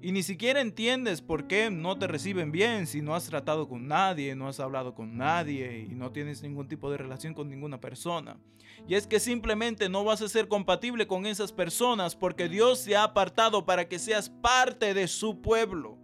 y 0.01 0.11
ni 0.11 0.21
siquiera 0.21 0.61
entiendes 0.61 1.21
por 1.21 1.47
qué 1.47 1.71
no 1.71 1.97
te 1.97 2.05
reciben 2.05 2.51
bien 2.51 2.85
si 2.85 3.01
no 3.01 3.15
has 3.15 3.25
tratado 3.25 3.67
con 3.67 3.87
nadie, 3.87 4.35
no 4.35 4.47
has 4.47 4.59
hablado 4.59 4.93
con 4.93 5.17
nadie 5.17 5.87
y 5.89 5.95
no 5.95 6.11
tienes 6.11 6.43
ningún 6.43 6.67
tipo 6.67 6.91
de 6.91 6.97
relación 6.97 7.33
con 7.33 7.49
ninguna 7.49 7.79
persona. 7.79 8.37
Y 8.87 8.93
es 8.93 9.07
que 9.07 9.19
simplemente 9.19 9.89
no 9.89 10.03
vas 10.03 10.21
a 10.21 10.29
ser 10.29 10.47
compatible 10.47 11.07
con 11.07 11.25
esas 11.25 11.51
personas 11.51 12.15
porque 12.15 12.47
Dios 12.49 12.79
se 12.79 12.95
ha 12.95 13.03
apartado 13.03 13.65
para 13.65 13.87
que 13.87 13.97
seas 13.97 14.29
parte 14.29 14.93
de 14.93 15.07
su 15.07 15.41
pueblo. 15.41 15.97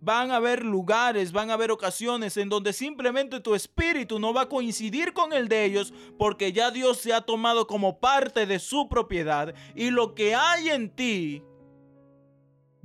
Van 0.00 0.30
a 0.32 0.36
haber 0.36 0.64
lugares, 0.64 1.30
van 1.30 1.50
a 1.50 1.54
haber 1.54 1.70
ocasiones 1.70 2.36
en 2.36 2.48
donde 2.48 2.72
simplemente 2.72 3.40
tu 3.40 3.54
espíritu 3.54 4.18
no 4.18 4.34
va 4.34 4.42
a 4.42 4.48
coincidir 4.48 5.12
con 5.12 5.32
el 5.32 5.48
de 5.48 5.64
ellos 5.64 5.94
porque 6.18 6.52
ya 6.52 6.70
Dios 6.70 6.98
se 6.98 7.12
ha 7.12 7.20
tomado 7.20 7.66
como 7.66 8.00
parte 8.00 8.46
de 8.46 8.58
su 8.58 8.88
propiedad 8.88 9.54
y 9.76 9.90
lo 9.90 10.14
que 10.14 10.34
hay 10.34 10.70
en 10.70 10.90
ti 10.90 11.42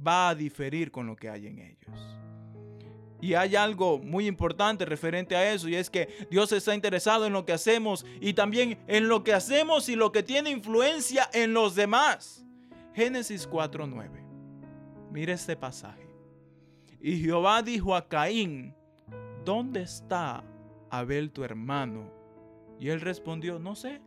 va 0.06 0.30
a 0.30 0.36
diferir 0.36 0.92
con 0.92 1.08
lo 1.08 1.16
que 1.16 1.30
hay 1.30 1.48
en 1.48 1.60
ellos. 1.60 2.18
Y 3.20 3.34
hay 3.34 3.56
algo 3.56 3.98
muy 3.98 4.28
importante 4.28 4.86
referente 4.86 5.36
a 5.36 5.52
eso 5.52 5.68
y 5.68 5.76
es 5.76 5.90
que 5.90 6.28
Dios 6.30 6.52
está 6.52 6.76
interesado 6.76 7.26
en 7.26 7.34
lo 7.34 7.46
que 7.46 7.54
hacemos 7.54 8.06
y 8.22 8.34
también 8.34 8.78
en 8.88 9.08
lo 9.08 9.24
que 9.24 9.34
hacemos 9.34 9.90
y 9.90 9.96
lo 9.96 10.12
que 10.12 10.22
tiene 10.22 10.52
influencia 10.52 11.28
en 11.34 11.54
los 11.54 11.74
demás. 11.74 12.46
Génesis 12.94 13.50
4:9. 13.50 14.24
Mira 15.12 15.34
este 15.34 15.56
pasaje. 15.56 16.07
Y 17.00 17.20
Jehová 17.20 17.62
dijo 17.62 17.96
a 17.96 18.08
Caín, 18.08 18.74
¿dónde 19.46 19.82
está 19.82 20.44
Abel 20.90 21.32
tu 21.32 21.44
hermano? 21.44 22.12
Y 22.80 22.90
él 22.90 23.02
respondió, 23.02 23.60
no 23.60 23.76
sé. 23.76 24.02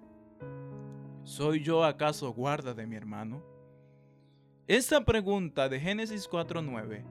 ¿Soy 1.24 1.62
yo 1.62 1.84
acaso 1.84 2.32
guarda 2.32 2.74
de 2.74 2.86
mi 2.86 2.96
hermano? 2.96 3.42
Esta 4.66 5.04
pregunta 5.04 5.68
de 5.68 5.80
Génesis 5.80 6.28
4:9 6.28 7.04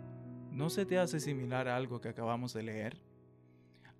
¿no 0.51 0.69
se 0.69 0.85
te 0.85 0.97
hace 0.97 1.19
similar 1.19 1.67
a 1.67 1.75
algo 1.75 2.01
que 2.01 2.09
acabamos 2.09 2.53
de 2.53 2.63
leer? 2.63 3.01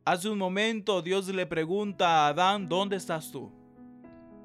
Hace 0.04 0.30
un 0.30 0.38
momento 0.38 1.02
Dios 1.02 1.28
le 1.28 1.46
pregunta 1.46 2.08
a 2.08 2.28
Adán, 2.30 2.68
¿dónde 2.68 2.96
estás 2.96 3.32
tú? 3.32 3.52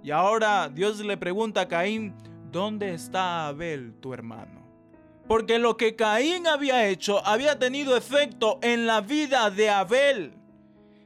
Y 0.03 0.11
ahora 0.11 0.69
Dios 0.69 1.05
le 1.05 1.17
pregunta 1.17 1.63
a 1.63 1.69
Caín, 1.69 2.15
¿dónde 2.53 2.93
está 2.93 3.49
Abel, 3.49 3.95
tu 4.01 4.13
hermano? 4.13 4.64
Porque 5.27 5.59
lo 5.59 5.77
que 5.77 5.97
Caín 5.97 6.47
había 6.47 6.87
hecho 6.87 7.25
había 7.27 7.59
tenido 7.59 7.97
efecto 7.97 8.59
en 8.63 8.87
la 8.87 9.01
vida 9.01 9.51
de 9.51 9.71
Abel. 9.71 10.35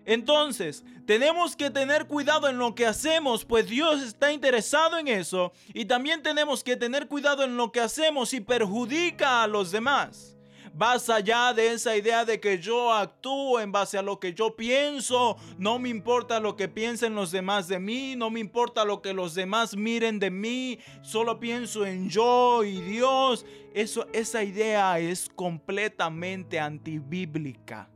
Entonces, 0.04 0.84
tenemos 1.06 1.54
que 1.54 1.70
tener 1.70 2.06
cuidado 2.06 2.48
en 2.48 2.58
lo 2.58 2.74
que 2.74 2.86
hacemos, 2.86 3.44
pues 3.44 3.68
Dios 3.68 4.02
está 4.02 4.32
interesado 4.32 4.98
en 4.98 5.08
eso. 5.08 5.52
Y 5.74 5.84
también 5.84 6.22
tenemos 6.22 6.64
que 6.64 6.76
tener 6.76 7.08
cuidado 7.08 7.44
en 7.44 7.56
lo 7.56 7.72
que 7.72 7.80
hacemos 7.80 8.32
y 8.32 8.40
perjudica 8.40 9.42
a 9.42 9.46
los 9.46 9.70
demás 9.70 10.37
vas 10.78 11.10
allá 11.10 11.52
de 11.52 11.72
esa 11.72 11.96
idea 11.96 12.24
de 12.24 12.38
que 12.38 12.60
yo 12.60 12.92
actúo 12.92 13.58
en 13.58 13.72
base 13.72 13.98
a 13.98 14.02
lo 14.02 14.20
que 14.20 14.32
yo 14.32 14.54
pienso, 14.54 15.36
no 15.58 15.80
me 15.80 15.88
importa 15.88 16.38
lo 16.38 16.54
que 16.54 16.68
piensen 16.68 17.16
los 17.16 17.32
demás 17.32 17.66
de 17.66 17.80
mí, 17.80 18.14
no 18.14 18.30
me 18.30 18.38
importa 18.38 18.84
lo 18.84 19.02
que 19.02 19.12
los 19.12 19.34
demás 19.34 19.76
miren 19.76 20.20
de 20.20 20.30
mí, 20.30 20.78
solo 21.02 21.40
pienso 21.40 21.84
en 21.84 22.08
yo 22.08 22.62
y 22.62 22.80
Dios. 22.80 23.44
Eso, 23.74 24.06
esa 24.12 24.44
idea 24.44 25.00
es 25.00 25.28
completamente 25.34 26.60
antibíblica. 26.60 27.90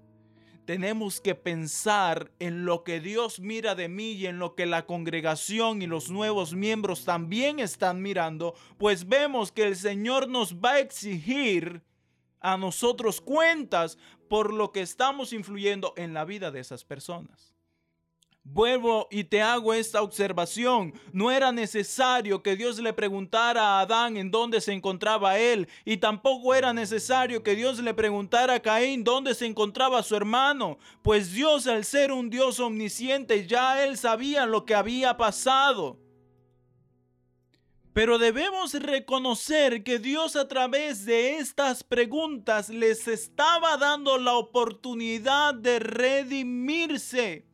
Tenemos 0.65 1.21
que 1.21 1.37
pensar 1.37 2.33
en 2.41 2.65
lo 2.65 2.83
que 2.83 2.99
Dios 2.99 3.39
mira 3.39 3.77
de 3.77 3.89
mí 3.89 4.13
y 4.13 4.27
en 4.27 4.41
lo 4.41 4.57
que 4.57 4.67
la 4.67 4.87
congregación 4.87 5.83
y 5.83 5.87
los 5.87 6.11
nuevos 6.11 6.55
miembros 6.55 7.05
también 7.05 7.61
están 7.61 8.03
mirando, 8.03 8.55
pues 8.77 9.07
vemos 9.07 9.53
que 9.53 9.65
el 9.69 9.77
Señor 9.77 10.29
nos 10.29 10.57
va 10.57 10.73
a 10.73 10.81
exigir 10.81 11.83
a 12.43 12.57
nosotros 12.57 13.21
cuentas 13.21 13.99
por 14.29 14.53
lo 14.53 14.73
que 14.73 14.81
estamos 14.81 15.33
influyendo 15.33 15.95
en 15.97 16.15
la 16.15 16.25
vida 16.25 16.51
de 16.51 16.61
esas 16.61 16.85
personas. 16.85 17.53
Vuelvo 18.45 19.07
y 19.09 19.23
te 19.23 19.41
hago 19.41 19.73
esta 19.73 20.03
observación. 20.03 20.95
No 21.13 21.31
era 21.31 21.53
necesario 21.53 22.43
que 22.43 22.57
Dios 22.57 22.81
le 22.81 22.93
preguntara 22.93 23.63
a 23.63 23.81
Adán 23.83 24.17
en 24.17 24.33
dónde 24.33 24.61
se 24.61 24.73
encontraba 24.73 25.39
él. 25.39 25.69
Y 25.85 25.99
tampoco 25.99 26.53
era 26.53 26.73
necesario 26.73 27.45
que 27.45 27.55
Dios 27.55 27.79
le 27.79 27.95
preguntara 27.95 28.55
a 28.55 28.61
Caín 28.61 29.05
dónde 29.05 29.35
se 29.35 29.47
encontraba 29.47 30.03
su 30.03 30.17
hermano. 30.17 30.79
Pues 31.03 31.33
Dios 31.33 31.69
al 31.69 31.85
ser 31.85 32.11
un 32.11 32.31
Dios 32.31 32.59
omnisciente 32.59 33.47
ya 33.47 33.85
él 33.85 33.97
sabía 33.97 34.45
lo 34.45 34.65
que 34.65 34.75
había 34.75 35.17
pasado. 35.17 36.02
Pero 37.93 38.19
debemos 38.19 38.73
reconocer 38.73 39.85
que 39.85 39.99
Dios 39.99 40.35
a 40.35 40.49
través 40.49 41.05
de 41.05 41.37
estas 41.37 41.85
preguntas 41.85 42.71
les 42.71 43.07
estaba 43.07 43.77
dando 43.77 44.17
la 44.17 44.33
oportunidad 44.35 45.53
de 45.53 45.79
redimirse. 45.79 47.45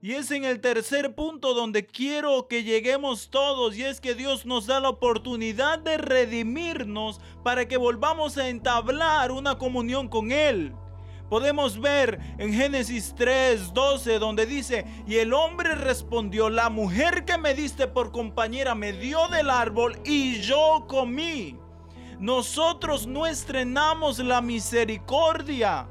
Y 0.00 0.12
es 0.12 0.30
en 0.30 0.44
el 0.44 0.60
tercer 0.60 1.14
punto 1.14 1.52
donde 1.52 1.84
quiero 1.84 2.48
que 2.48 2.62
lleguemos 2.62 3.28
todos 3.28 3.76
y 3.76 3.82
es 3.82 4.00
que 4.00 4.14
Dios 4.14 4.46
nos 4.46 4.66
da 4.66 4.80
la 4.80 4.88
oportunidad 4.88 5.78
de 5.78 5.98
redimirnos 5.98 7.20
para 7.42 7.68
que 7.68 7.76
volvamos 7.76 8.38
a 8.38 8.48
entablar 8.48 9.30
una 9.30 9.58
comunión 9.58 10.08
con 10.08 10.32
Él. 10.32 10.72
Podemos 11.28 11.80
ver 11.80 12.20
en 12.38 12.52
Génesis 12.52 13.14
3, 13.16 13.74
12, 13.74 14.18
donde 14.18 14.46
dice, 14.46 14.86
y 15.06 15.16
el 15.16 15.32
hombre 15.32 15.74
respondió, 15.74 16.48
la 16.50 16.70
mujer 16.70 17.24
que 17.24 17.36
me 17.36 17.54
diste 17.54 17.88
por 17.88 18.12
compañera 18.12 18.74
me 18.74 18.92
dio 18.92 19.26
del 19.28 19.50
árbol 19.50 19.98
y 20.04 20.40
yo 20.40 20.84
comí. 20.86 21.58
Nosotros 22.20 23.06
no 23.06 23.26
estrenamos 23.26 24.20
la 24.20 24.40
misericordia. 24.40 25.88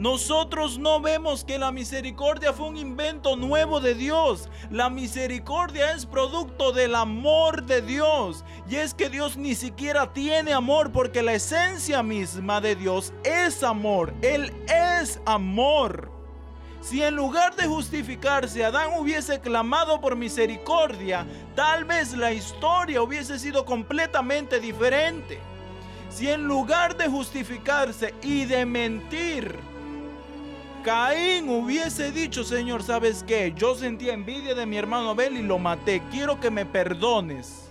Nosotros 0.00 0.78
no 0.78 0.98
vemos 0.98 1.44
que 1.44 1.58
la 1.58 1.72
misericordia 1.72 2.54
fue 2.54 2.68
un 2.68 2.78
invento 2.78 3.36
nuevo 3.36 3.80
de 3.80 3.94
Dios. 3.94 4.48
La 4.70 4.88
misericordia 4.88 5.92
es 5.92 6.06
producto 6.06 6.72
del 6.72 6.94
amor 6.94 7.64
de 7.64 7.82
Dios. 7.82 8.42
Y 8.66 8.76
es 8.76 8.94
que 8.94 9.10
Dios 9.10 9.36
ni 9.36 9.54
siquiera 9.54 10.10
tiene 10.14 10.54
amor 10.54 10.90
porque 10.90 11.20
la 11.20 11.34
esencia 11.34 12.02
misma 12.02 12.62
de 12.62 12.76
Dios 12.76 13.12
es 13.24 13.62
amor. 13.62 14.14
Él 14.22 14.54
es 14.68 15.20
amor. 15.26 16.10
Si 16.80 17.02
en 17.02 17.14
lugar 17.14 17.54
de 17.56 17.66
justificarse 17.66 18.64
Adán 18.64 18.98
hubiese 18.98 19.38
clamado 19.40 20.00
por 20.00 20.16
misericordia, 20.16 21.26
tal 21.54 21.84
vez 21.84 22.16
la 22.16 22.32
historia 22.32 23.02
hubiese 23.02 23.38
sido 23.38 23.66
completamente 23.66 24.60
diferente. 24.60 25.38
Si 26.08 26.30
en 26.30 26.44
lugar 26.44 26.96
de 26.96 27.06
justificarse 27.06 28.14
y 28.22 28.46
de 28.46 28.64
mentir, 28.64 29.69
Caín 30.82 31.48
hubiese 31.48 32.10
dicho, 32.10 32.44
Señor, 32.44 32.82
¿sabes 32.82 33.24
qué? 33.26 33.52
Yo 33.56 33.74
sentí 33.74 34.10
envidia 34.10 34.54
de 34.54 34.66
mi 34.66 34.76
hermano 34.76 35.10
Abel 35.10 35.36
y 35.36 35.42
lo 35.42 35.58
maté. 35.58 36.02
Quiero 36.10 36.40
que 36.40 36.50
me 36.50 36.64
perdones. 36.64 37.68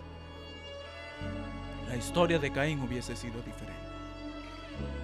La 1.89 1.95
historia 1.95 2.37
de 2.37 2.51
Caín 2.51 2.79
hubiese 2.81 3.15
sido 3.15 3.41
diferente. 3.41 3.79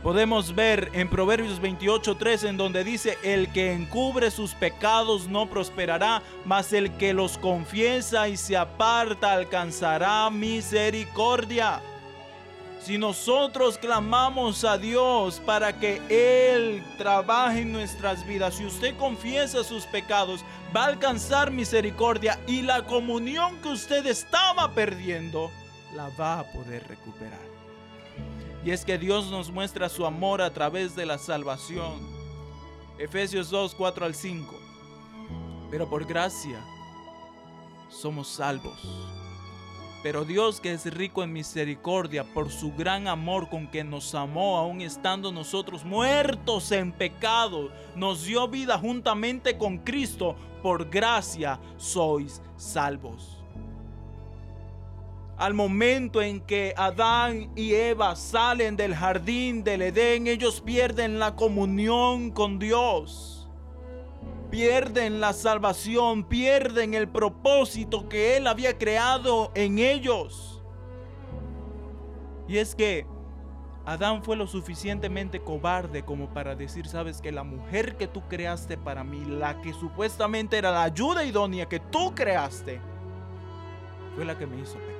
Podemos 0.03 0.53
ver 0.53 0.91
en 0.93 1.09
Proverbios 1.09 1.59
28:3 1.59 2.43
en 2.43 2.57
donde 2.57 2.83
dice, 2.83 3.17
el 3.23 3.51
que 3.51 3.73
encubre 3.73 4.29
sus 4.29 4.53
pecados 4.53 5.27
no 5.27 5.47
prosperará, 5.49 6.21
mas 6.45 6.73
el 6.73 6.91
que 6.97 7.11
los 7.13 7.39
confiesa 7.39 8.29
y 8.29 8.37
se 8.37 8.55
aparta 8.55 9.33
alcanzará 9.33 10.29
misericordia. 10.29 11.81
Si 12.85 12.99
nosotros 12.99 13.79
clamamos 13.79 14.63
a 14.63 14.77
Dios 14.77 15.41
para 15.43 15.73
que 15.73 16.03
Él 16.07 16.83
trabaje 16.99 17.61
en 17.61 17.71
nuestras 17.71 18.23
vidas, 18.27 18.53
si 18.53 18.65
usted 18.67 18.95
confiesa 18.95 19.63
sus 19.63 19.87
pecados, 19.87 20.45
va 20.75 20.83
a 20.83 20.89
alcanzar 20.89 21.49
misericordia 21.49 22.39
y 22.45 22.61
la 22.61 22.85
comunión 22.85 23.59
que 23.63 23.69
usted 23.69 24.05
estaba 24.05 24.75
perdiendo, 24.75 25.49
la 25.95 26.09
va 26.09 26.41
a 26.41 26.51
poder 26.51 26.87
recuperar. 26.87 27.39
Y 28.63 28.69
es 28.69 28.85
que 28.85 28.99
Dios 28.99 29.31
nos 29.31 29.49
muestra 29.49 29.89
su 29.89 30.05
amor 30.05 30.43
a 30.43 30.53
través 30.53 30.95
de 30.95 31.07
la 31.07 31.17
salvación. 31.17 32.07
Efesios 32.99 33.49
2, 33.49 33.73
4 33.73 34.05
al 34.05 34.13
5. 34.13 34.55
Pero 35.71 35.89
por 35.89 36.05
gracia 36.05 36.63
somos 37.89 38.27
salvos 38.27 39.24
pero 40.05 40.23
Dios 40.23 40.61
que 40.61 40.71
es 40.71 40.85
rico 40.93 41.23
en 41.23 41.33
misericordia 41.33 42.23
por 42.23 42.51
su 42.51 42.71
gran 42.71 43.07
amor 43.07 43.49
con 43.49 43.65
que 43.65 43.83
nos 43.83 44.13
amó, 44.13 44.59
aun 44.59 44.81
estando 44.81 45.31
nosotros 45.31 45.83
muertos 45.83 46.71
en 46.71 46.91
pecado, 46.91 47.71
nos 47.95 48.23
dio 48.23 48.47
vida 48.47 48.77
juntamente 48.77 49.57
con 49.57 49.79
Cristo. 49.79 50.35
Por 50.61 50.91
gracia 50.91 51.59
sois 51.77 52.39
salvos. 52.55 53.43
Al 55.37 55.55
momento 55.55 56.21
en 56.21 56.39
que 56.39 56.75
Adán 56.77 57.49
y 57.55 57.73
Eva 57.73 58.15
salen 58.15 58.75
del 58.75 58.93
jardín 58.93 59.63
del 59.63 59.81
Edén, 59.81 60.27
ellos 60.27 60.61
pierden 60.61 61.17
la 61.17 61.35
comunión 61.35 62.29
con 62.29 62.59
Dios 62.59 63.44
pierden 64.55 65.19
la 65.19 65.33
salvación, 65.33 66.23
pierden 66.23 66.93
el 66.93 67.09
propósito 67.09 68.07
que 68.07 68.37
Él 68.37 68.47
había 68.47 68.77
creado 68.77 69.51
en 69.53 69.79
ellos. 69.79 70.63
Y 72.47 72.59
es 72.59 72.73
que 72.73 73.05
Adán 73.85 74.23
fue 74.23 74.37
lo 74.37 74.47
suficientemente 74.47 75.41
cobarde 75.41 76.05
como 76.05 76.33
para 76.33 76.55
decir, 76.55 76.87
sabes 76.87 77.19
que 77.21 77.33
la 77.33 77.43
mujer 77.43 77.97
que 77.97 78.07
tú 78.07 78.21
creaste 78.29 78.77
para 78.77 79.03
mí, 79.03 79.25
la 79.25 79.59
que 79.61 79.73
supuestamente 79.73 80.57
era 80.57 80.71
la 80.71 80.83
ayuda 80.83 81.25
idónea 81.25 81.67
que 81.67 81.81
tú 81.81 82.15
creaste, 82.15 82.79
fue 84.15 84.23
la 84.23 84.37
que 84.37 84.47
me 84.47 84.61
hizo 84.61 84.75
pecar. 84.75 84.94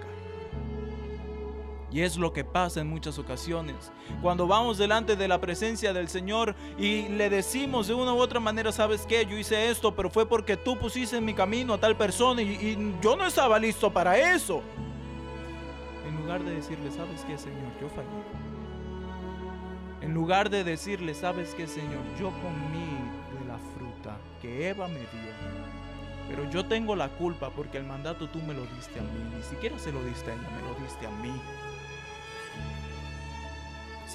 Y 1.96 2.02
es 2.02 2.18
lo 2.18 2.34
que 2.34 2.44
pasa 2.44 2.82
en 2.82 2.90
muchas 2.90 3.18
ocasiones. 3.20 3.90
Cuando 4.22 4.48
vamos 4.48 4.78
delante 4.78 5.16
de 5.16 5.30
la 5.30 5.40
presencia 5.40 5.94
del 5.94 6.10
Señor 6.10 6.54
y 6.78 7.04
le 7.04 7.30
decimos 7.30 7.88
de 7.88 7.94
una 7.94 8.14
u 8.14 8.18
otra 8.18 8.42
manera, 8.42 8.74
sabes 8.74 9.06
qué, 9.08 9.26
yo 9.26 9.38
hice 9.38 9.70
esto, 9.70 9.96
pero 9.96 10.10
fue 10.10 10.28
porque 10.28 10.58
tú 10.58 10.78
pusiste 10.78 11.16
en 11.16 11.24
mi 11.24 11.34
camino 11.34 11.74
a 11.74 11.78
tal 11.78 11.96
persona 11.96 12.42
y, 12.42 12.94
yo 13.02 13.16
no 13.16 13.26
estaba 13.26 13.58
listo 13.60 13.94
para 13.94 14.18
eso. 14.36 14.62
En 16.06 16.18
lugar 16.18 16.44
de 16.44 16.56
decirle, 16.56 16.92
sabes 16.92 17.22
qué, 17.22 17.38
Señor, 17.38 17.72
yo 17.80 17.88
fallé. 17.88 18.10
En 20.02 20.14
lugar 20.14 20.50
de 20.50 20.66
decirle, 20.66 21.14
¿sabes 21.14 21.56
qué, 21.56 21.66
Señor? 21.66 22.04
Yo 22.20 22.30
comí 22.42 23.40
de 23.40 23.48
la 23.48 23.58
fruta 23.74 24.18
que 24.42 24.68
Eva 24.68 24.90
me 24.90 25.00
dio. 25.00 25.32
Pero 26.28 26.50
yo 26.52 26.66
tengo 26.66 26.98
la 26.98 27.08
culpa 27.08 27.52
porque 27.52 27.78
el 27.78 27.86
mandato 27.86 28.28
tú 28.28 28.40
me 28.40 28.54
lo 28.54 28.66
diste 28.76 29.00
a 29.00 29.04
mí. 29.04 29.38
Ni 29.38 29.44
siquiera 29.44 29.80
se 29.80 29.94
lo 29.94 30.04
diste 30.04 30.32
a 30.32 30.34
ella, 30.34 30.50
me 30.50 30.62
lo 30.62 30.76
diste 30.84 31.08
a 31.08 31.12
mí. 31.12 31.32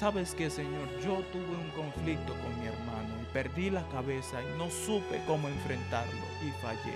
¿Sabes 0.01 0.33
qué, 0.33 0.49
Señor? 0.49 0.89
Yo 1.03 1.21
tuve 1.31 1.55
un 1.55 1.69
conflicto 1.75 2.33
con 2.33 2.59
mi 2.59 2.65
hermano 2.65 3.21
y 3.21 3.25
perdí 3.31 3.69
la 3.69 3.87
cabeza 3.89 4.41
y 4.41 4.57
no 4.57 4.67
supe 4.71 5.21
cómo 5.27 5.47
enfrentarlo 5.47 6.19
y 6.41 6.49
fallé. 6.59 6.95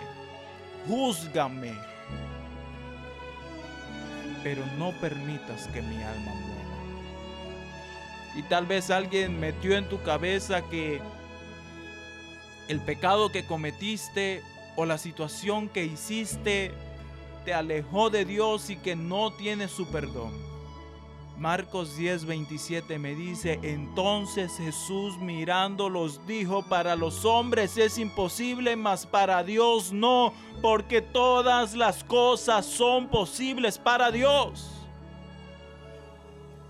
Júzgame. 0.88 1.76
Pero 4.42 4.66
no 4.80 4.92
permitas 5.00 5.68
que 5.68 5.84
mi 5.84 6.02
alma 6.02 6.34
muera. 6.34 6.78
Y 8.38 8.42
tal 8.42 8.66
vez 8.66 8.90
alguien 8.90 9.40
metió 9.40 9.78
en 9.78 9.88
tu 9.88 10.02
cabeza 10.02 10.64
que 10.64 11.00
el 12.68 12.80
pecado 12.80 13.32
que 13.32 13.46
cometiste 13.46 14.42
o 14.76 14.88
la 14.88 14.98
situación 14.98 15.70
que 15.70 15.86
hiciste 15.86 16.72
te 17.46 17.54
alejó 17.54 18.10
de 18.10 18.26
Dios 18.26 18.72
y 18.72 18.78
que 18.78 18.96
no 18.96 19.32
tienes 19.32 19.70
su 19.70 19.86
perdón. 19.92 20.55
Marcos 21.38 21.98
10, 21.98 22.26
27 22.26 22.98
me 22.98 23.14
dice, 23.14 23.60
entonces 23.62 24.56
Jesús 24.58 25.18
mirándolos 25.18 26.26
dijo, 26.26 26.64
para 26.64 26.96
los 26.96 27.26
hombres 27.26 27.78
es 27.78 27.98
imposible, 27.98 28.78
mas 28.78 29.06
para 29.06 29.44
Dios 29.44 29.92
no, 29.92 30.32
porque 30.62 31.02
todas 31.02 31.76
las 31.76 32.06
cosas 32.06 32.66
son 32.66 33.10
posibles 33.10 33.78
para 33.78 34.12
Dios. 34.12 34.72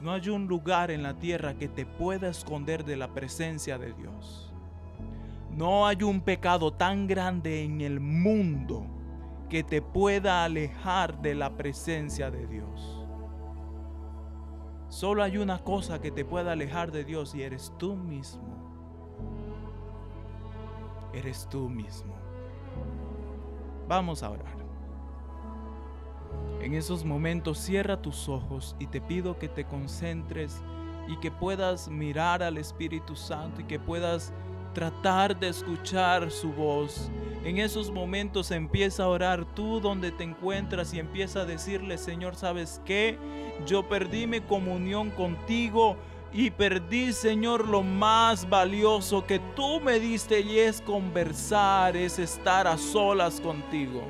No 0.02 0.12
hay 0.14 0.30
un 0.30 0.48
lugar 0.48 0.90
en 0.90 1.04
la 1.04 1.14
tierra 1.14 1.54
que 1.54 1.68
te 1.68 1.86
pueda 1.86 2.30
esconder 2.30 2.84
de 2.84 2.96
la 2.96 3.08
presencia 3.14 3.78
de 3.78 3.94
Dios. 3.94 4.52
No 5.52 5.86
hay 5.86 6.02
un 6.02 6.22
pecado 6.22 6.74
tan 6.74 7.06
grande 7.06 7.64
en 7.64 7.82
el 7.82 8.00
mundo 8.00 8.86
que 9.48 9.64
te 9.64 9.82
pueda 9.82 10.44
alejar 10.44 11.22
de 11.22 11.36
la 11.36 11.56
presencia 11.56 12.32
de 12.32 12.48
Dios. 12.48 13.05
Solo 14.96 15.24
hay 15.24 15.38
una 15.38 15.62
cosa 15.62 16.00
que 16.00 16.10
te 16.10 16.24
puede 16.24 16.50
alejar 16.50 16.90
de 16.90 17.04
Dios 17.04 17.36
y 17.36 17.44
eres 17.44 17.74
tú 17.78 17.98
mismo. 17.98 18.48
Eres 21.14 21.50
tú 21.50 21.68
mismo. 21.68 22.16
Vamos 23.90 24.24
a 24.24 24.30
orar. 24.30 24.56
En 26.62 26.74
esos 26.76 27.04
momentos 27.04 27.58
cierra 27.58 28.02
tus 28.02 28.30
ojos 28.30 28.78
y 28.80 28.88
te 28.88 29.02
pido 29.02 29.38
que 29.38 29.50
te 29.50 29.66
concentres 29.66 30.64
y 31.10 31.18
que 31.18 31.30
puedas 31.30 31.90
mirar 31.90 32.42
al 32.42 32.58
Espíritu 32.58 33.18
Santo 33.18 33.60
y 33.60 33.66
que 33.66 33.82
puedas 33.82 34.32
tratar 34.76 35.40
de 35.40 35.48
escuchar 35.48 36.30
su 36.30 36.52
voz. 36.52 37.10
En 37.44 37.58
esos 37.58 37.90
momentos 37.90 38.52
empieza 38.52 39.06
a 39.06 39.08
orar 39.08 39.46
tú 39.56 39.80
donde 39.80 40.12
te 40.12 40.24
encuentras 40.24 40.94
y 40.94 41.00
empieza 41.00 41.42
a 41.42 41.46
decirle, 41.46 41.98
Señor, 41.98 42.36
¿sabes 42.36 42.82
qué? 42.86 43.18
Yo 43.66 43.90
perdí 43.90 44.28
mi 44.28 44.42
comunión 44.42 45.10
contigo 45.10 45.98
y 46.32 46.52
perdí, 46.52 47.14
Señor, 47.14 47.68
lo 47.68 47.82
más 47.82 48.48
valioso 48.48 49.26
que 49.26 49.40
tú 49.56 49.80
me 49.80 50.00
diste 50.00 50.42
y 50.42 50.60
es 50.60 50.82
conversar, 50.82 51.96
es 51.96 52.20
estar 52.20 52.68
a 52.68 52.78
solas 52.78 53.42
contigo 53.42 54.04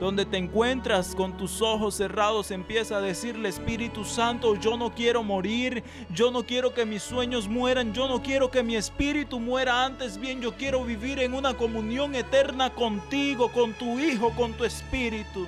donde 0.00 0.24
te 0.24 0.38
encuentras 0.38 1.14
con 1.14 1.36
tus 1.36 1.60
ojos 1.60 1.94
cerrados, 1.94 2.50
empieza 2.50 2.96
a 2.96 3.00
decirle, 3.02 3.50
Espíritu 3.50 4.04
Santo, 4.04 4.56
yo 4.56 4.78
no 4.78 4.94
quiero 4.94 5.22
morir, 5.22 5.84
yo 6.12 6.30
no 6.30 6.44
quiero 6.44 6.72
que 6.72 6.86
mis 6.86 7.02
sueños 7.02 7.48
mueran, 7.48 7.92
yo 7.92 8.08
no 8.08 8.22
quiero 8.22 8.50
que 8.50 8.62
mi 8.62 8.76
espíritu 8.76 9.38
muera, 9.38 9.84
antes 9.84 10.18
bien 10.18 10.40
yo 10.40 10.56
quiero 10.56 10.84
vivir 10.84 11.18
en 11.18 11.34
una 11.34 11.54
comunión 11.54 12.14
eterna 12.14 12.70
contigo, 12.70 13.52
con 13.52 13.74
tu 13.74 14.00
Hijo, 14.00 14.30
con 14.30 14.54
tu 14.54 14.64
Espíritu 14.64 15.46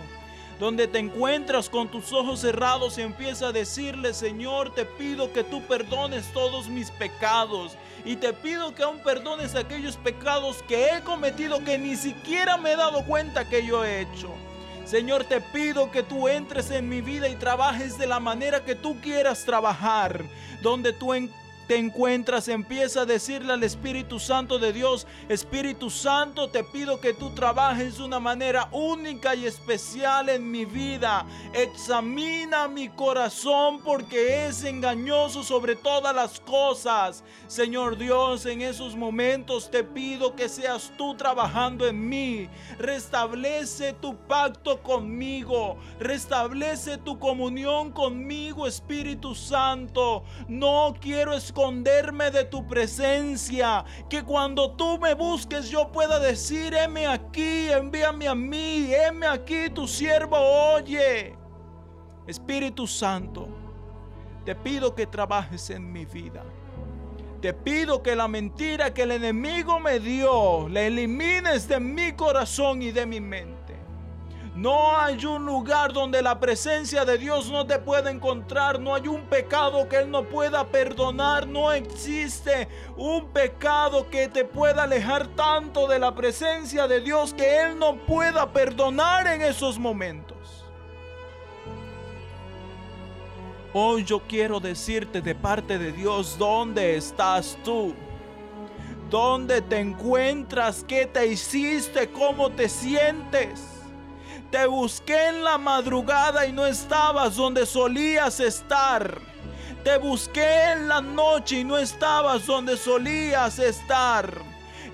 donde 0.58 0.86
te 0.86 0.98
encuentras 0.98 1.68
con 1.68 1.88
tus 1.88 2.12
ojos 2.12 2.40
cerrados 2.40 2.98
y 2.98 3.02
empieza 3.02 3.48
a 3.48 3.52
decirle, 3.52 4.14
Señor, 4.14 4.74
te 4.74 4.84
pido 4.84 5.32
que 5.32 5.44
tú 5.44 5.62
perdones 5.62 6.32
todos 6.32 6.68
mis 6.68 6.90
pecados 6.90 7.76
y 8.04 8.16
te 8.16 8.32
pido 8.32 8.74
que 8.74 8.82
aún 8.82 8.98
perdones 8.98 9.54
aquellos 9.54 9.96
pecados 9.96 10.62
que 10.68 10.86
he 10.86 11.00
cometido 11.02 11.62
que 11.64 11.78
ni 11.78 11.96
siquiera 11.96 12.56
me 12.56 12.72
he 12.72 12.76
dado 12.76 13.04
cuenta 13.04 13.48
que 13.48 13.64
yo 13.66 13.84
he 13.84 14.00
hecho. 14.02 14.30
Señor, 14.84 15.24
te 15.24 15.40
pido 15.40 15.90
que 15.90 16.02
tú 16.02 16.28
entres 16.28 16.70
en 16.70 16.88
mi 16.88 17.00
vida 17.00 17.28
y 17.28 17.36
trabajes 17.36 17.98
de 17.98 18.06
la 18.06 18.20
manera 18.20 18.64
que 18.64 18.74
tú 18.74 19.00
quieras 19.00 19.44
trabajar, 19.44 20.24
donde 20.60 20.92
tú 20.92 21.14
te 21.68 21.76
encuentras, 21.76 22.48
empieza 22.48 23.02
a 23.02 23.06
decirle 23.06 23.52
al 23.52 23.62
Espíritu 23.62 24.18
Santo 24.18 24.58
de 24.58 24.72
Dios, 24.72 25.06
Espíritu 25.28 25.90
Santo, 25.90 26.50
te 26.50 26.64
pido 26.64 27.00
que 27.00 27.14
tú 27.14 27.30
trabajes 27.30 27.98
de 27.98 28.04
una 28.04 28.18
manera 28.18 28.68
única 28.72 29.34
y 29.34 29.46
especial 29.46 30.28
en 30.28 30.50
mi 30.50 30.64
vida. 30.64 31.24
Examina 31.54 32.66
mi 32.68 32.88
corazón 32.88 33.80
porque 33.84 34.46
es 34.46 34.64
engañoso 34.64 35.44
sobre 35.44 35.76
todas 35.76 36.14
las 36.14 36.40
cosas. 36.40 37.22
Señor 37.46 37.96
Dios, 37.96 38.44
en 38.46 38.62
esos 38.62 38.96
momentos 38.96 39.70
te 39.70 39.84
pido 39.84 40.34
que 40.34 40.48
seas 40.48 40.92
tú 40.96 41.14
trabajando 41.14 41.86
en 41.86 42.08
mí. 42.08 42.48
Restablece 42.78 43.92
tu 43.92 44.16
pacto 44.16 44.82
conmigo. 44.82 45.76
Restablece 46.00 46.98
tu 46.98 47.18
comunión 47.18 47.92
conmigo, 47.92 48.66
Espíritu 48.66 49.34
Santo. 49.34 50.24
No 50.48 50.94
quiero 51.00 51.34
escuchar 51.34 51.51
esconderme 51.52 52.30
de 52.30 52.44
tu 52.44 52.66
presencia. 52.66 53.84
Que 54.08 54.22
cuando 54.22 54.72
tú 54.72 54.98
me 54.98 55.14
busques 55.14 55.68
yo 55.68 55.92
pueda 55.92 56.18
decir, 56.18 56.74
heme 56.74 57.06
aquí, 57.06 57.70
envíame 57.70 58.26
a 58.26 58.34
mí, 58.34 58.90
heme 58.92 59.26
aquí, 59.26 59.68
tu 59.68 59.86
siervo 59.86 60.36
oye. 60.74 61.36
Espíritu 62.26 62.86
Santo, 62.86 63.48
te 64.46 64.54
pido 64.54 64.94
que 64.94 65.06
trabajes 65.06 65.68
en 65.68 65.92
mi 65.92 66.06
vida. 66.06 66.42
Te 67.42 67.52
pido 67.52 68.02
que 68.02 68.16
la 68.16 68.28
mentira 68.28 68.94
que 68.94 69.02
el 69.02 69.10
enemigo 69.10 69.78
me 69.78 69.98
dio, 69.98 70.68
la 70.68 70.82
elimines 70.82 71.68
de 71.68 71.80
mi 71.80 72.12
corazón 72.12 72.80
y 72.80 72.92
de 72.92 73.04
mi 73.04 73.20
mente. 73.20 73.61
No 74.54 74.98
hay 74.98 75.24
un 75.24 75.46
lugar 75.46 75.94
donde 75.94 76.20
la 76.20 76.38
presencia 76.38 77.06
de 77.06 77.16
Dios 77.16 77.50
no 77.50 77.66
te 77.66 77.78
pueda 77.78 78.10
encontrar. 78.10 78.78
No 78.78 78.94
hay 78.94 79.08
un 79.08 79.22
pecado 79.22 79.88
que 79.88 79.96
Él 79.96 80.10
no 80.10 80.24
pueda 80.24 80.66
perdonar. 80.66 81.46
No 81.46 81.72
existe 81.72 82.68
un 82.94 83.28
pecado 83.28 84.10
que 84.10 84.28
te 84.28 84.44
pueda 84.44 84.82
alejar 84.82 85.26
tanto 85.28 85.86
de 85.86 85.98
la 85.98 86.14
presencia 86.14 86.86
de 86.86 87.00
Dios 87.00 87.32
que 87.32 87.62
Él 87.62 87.78
no 87.78 87.96
pueda 87.96 88.52
perdonar 88.52 89.26
en 89.26 89.40
esos 89.40 89.78
momentos. 89.78 90.66
Hoy 93.72 94.04
yo 94.04 94.20
quiero 94.28 94.60
decirte 94.60 95.22
de 95.22 95.34
parte 95.34 95.78
de 95.78 95.92
Dios, 95.92 96.36
¿dónde 96.36 96.94
estás 96.96 97.56
tú? 97.64 97.94
¿Dónde 99.08 99.62
te 99.62 99.78
encuentras? 99.78 100.84
¿Qué 100.86 101.06
te 101.06 101.26
hiciste? 101.26 102.10
¿Cómo 102.10 102.50
te 102.50 102.68
sientes? 102.68 103.71
Te 104.52 104.66
busqué 104.66 105.28
en 105.28 105.42
la 105.44 105.56
madrugada 105.56 106.46
y 106.46 106.52
no 106.52 106.66
estabas 106.66 107.36
donde 107.36 107.64
solías 107.64 108.38
estar. 108.38 109.18
Te 109.82 109.96
busqué 109.96 110.72
en 110.72 110.88
la 110.88 111.00
noche 111.00 111.60
y 111.60 111.64
no 111.64 111.78
estabas 111.78 112.44
donde 112.44 112.76
solías 112.76 113.58
estar. 113.58 114.30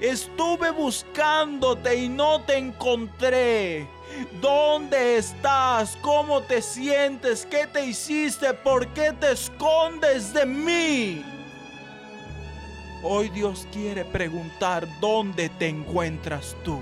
Estuve 0.01 0.71
buscándote 0.71 1.97
y 1.97 2.09
no 2.09 2.41
te 2.43 2.57
encontré. 2.57 3.89
¿Dónde 4.41 5.17
estás? 5.17 5.99
¿Cómo 6.03 6.41
te 6.43 6.63
sientes? 6.63 7.45
¿Qué 7.45 7.67
te 7.67 7.85
hiciste? 7.85 8.55
¿Por 8.55 8.87
qué 8.95 9.13
te 9.13 9.33
escondes 9.33 10.33
de 10.33 10.47
mí? 10.47 11.25
Hoy 13.03 13.29
Dios 13.31 13.67
quiere 13.73 14.05
preguntar 14.05 14.87
dónde 15.01 15.49
te 15.49 15.67
encuentras 15.67 16.55
tú. 16.63 16.81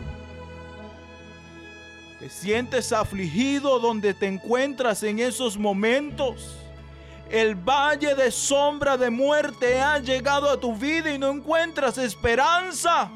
¿Te 2.19 2.31
sientes 2.31 2.93
afligido 2.93 3.79
donde 3.79 4.15
te 4.15 4.27
encuentras 4.27 5.03
en 5.03 5.19
esos 5.19 5.59
momentos? 5.59 6.57
El 7.31 7.57
valle 7.57 8.15
de 8.15 8.31
sombra 8.31 8.97
de 8.97 9.11
muerte 9.11 9.81
ha 9.81 9.99
llegado 9.99 10.49
a 10.49 10.59
tu 10.59 10.75
vida 10.75 11.13
y 11.13 11.19
no 11.19 11.31
encuentras 11.31 11.99
esperanza. 11.99 13.11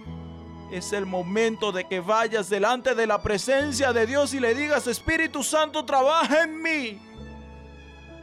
Es 0.71 0.93
el 0.93 1.07
momento 1.07 1.73
de 1.73 1.85
que 1.85 2.01
vayas 2.01 2.51
delante 2.51 2.95
de 2.95 3.07
la 3.07 3.23
presencia 3.23 3.93
de 3.93 4.07
Dios 4.07 4.35
y 4.35 4.41
le 4.41 4.55
digas, 4.55 4.87
Espíritu 4.87 5.43
Santo, 5.43 5.85
trabaja 5.85 6.43
en 6.43 6.63
mí. 6.63 6.99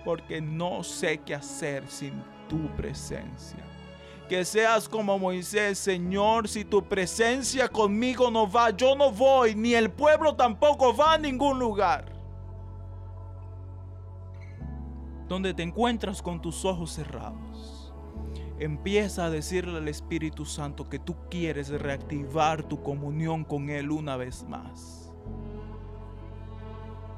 Porque 0.06 0.40
no 0.40 0.84
sé 0.84 1.20
qué 1.26 1.34
hacer 1.34 1.90
sin 1.90 2.24
tu 2.48 2.68
presencia 2.76 3.67
que 4.28 4.46
seas 4.46 4.88
como 4.88 5.18
Moisés, 5.18 5.80
Señor, 5.80 6.48
si 6.48 6.66
tu 6.66 6.84
presencia 6.84 7.68
conmigo 7.68 8.30
no 8.30 8.50
va, 8.50 8.70
yo 8.72 8.96
no 8.96 9.12
voy, 9.12 9.56
ni 9.56 9.74
el 9.74 9.90
pueblo 9.90 10.36
tampoco 10.36 10.96
va 10.96 11.14
a 11.14 11.18
ningún 11.18 11.58
lugar. 11.58 12.12
Donde 15.28 15.54
te 15.54 15.64
encuentras 15.64 16.22
con 16.22 16.42
tus 16.42 16.66
ojos 16.66 16.92
cerrados. 16.92 17.94
empieza 18.60 19.26
a 19.26 19.30
decirle 19.30 19.78
al 19.78 19.88
Espíritu 19.88 20.44
Santo 20.44 20.90
que 20.90 20.98
tú 20.98 21.16
quieres 21.30 21.70
reactivar 21.70 22.64
tu 22.64 22.82
comunión 22.82 23.44
con 23.44 23.70
Él 23.70 23.92
una 23.92 24.18
vez 24.18 24.44
más. 24.44 25.12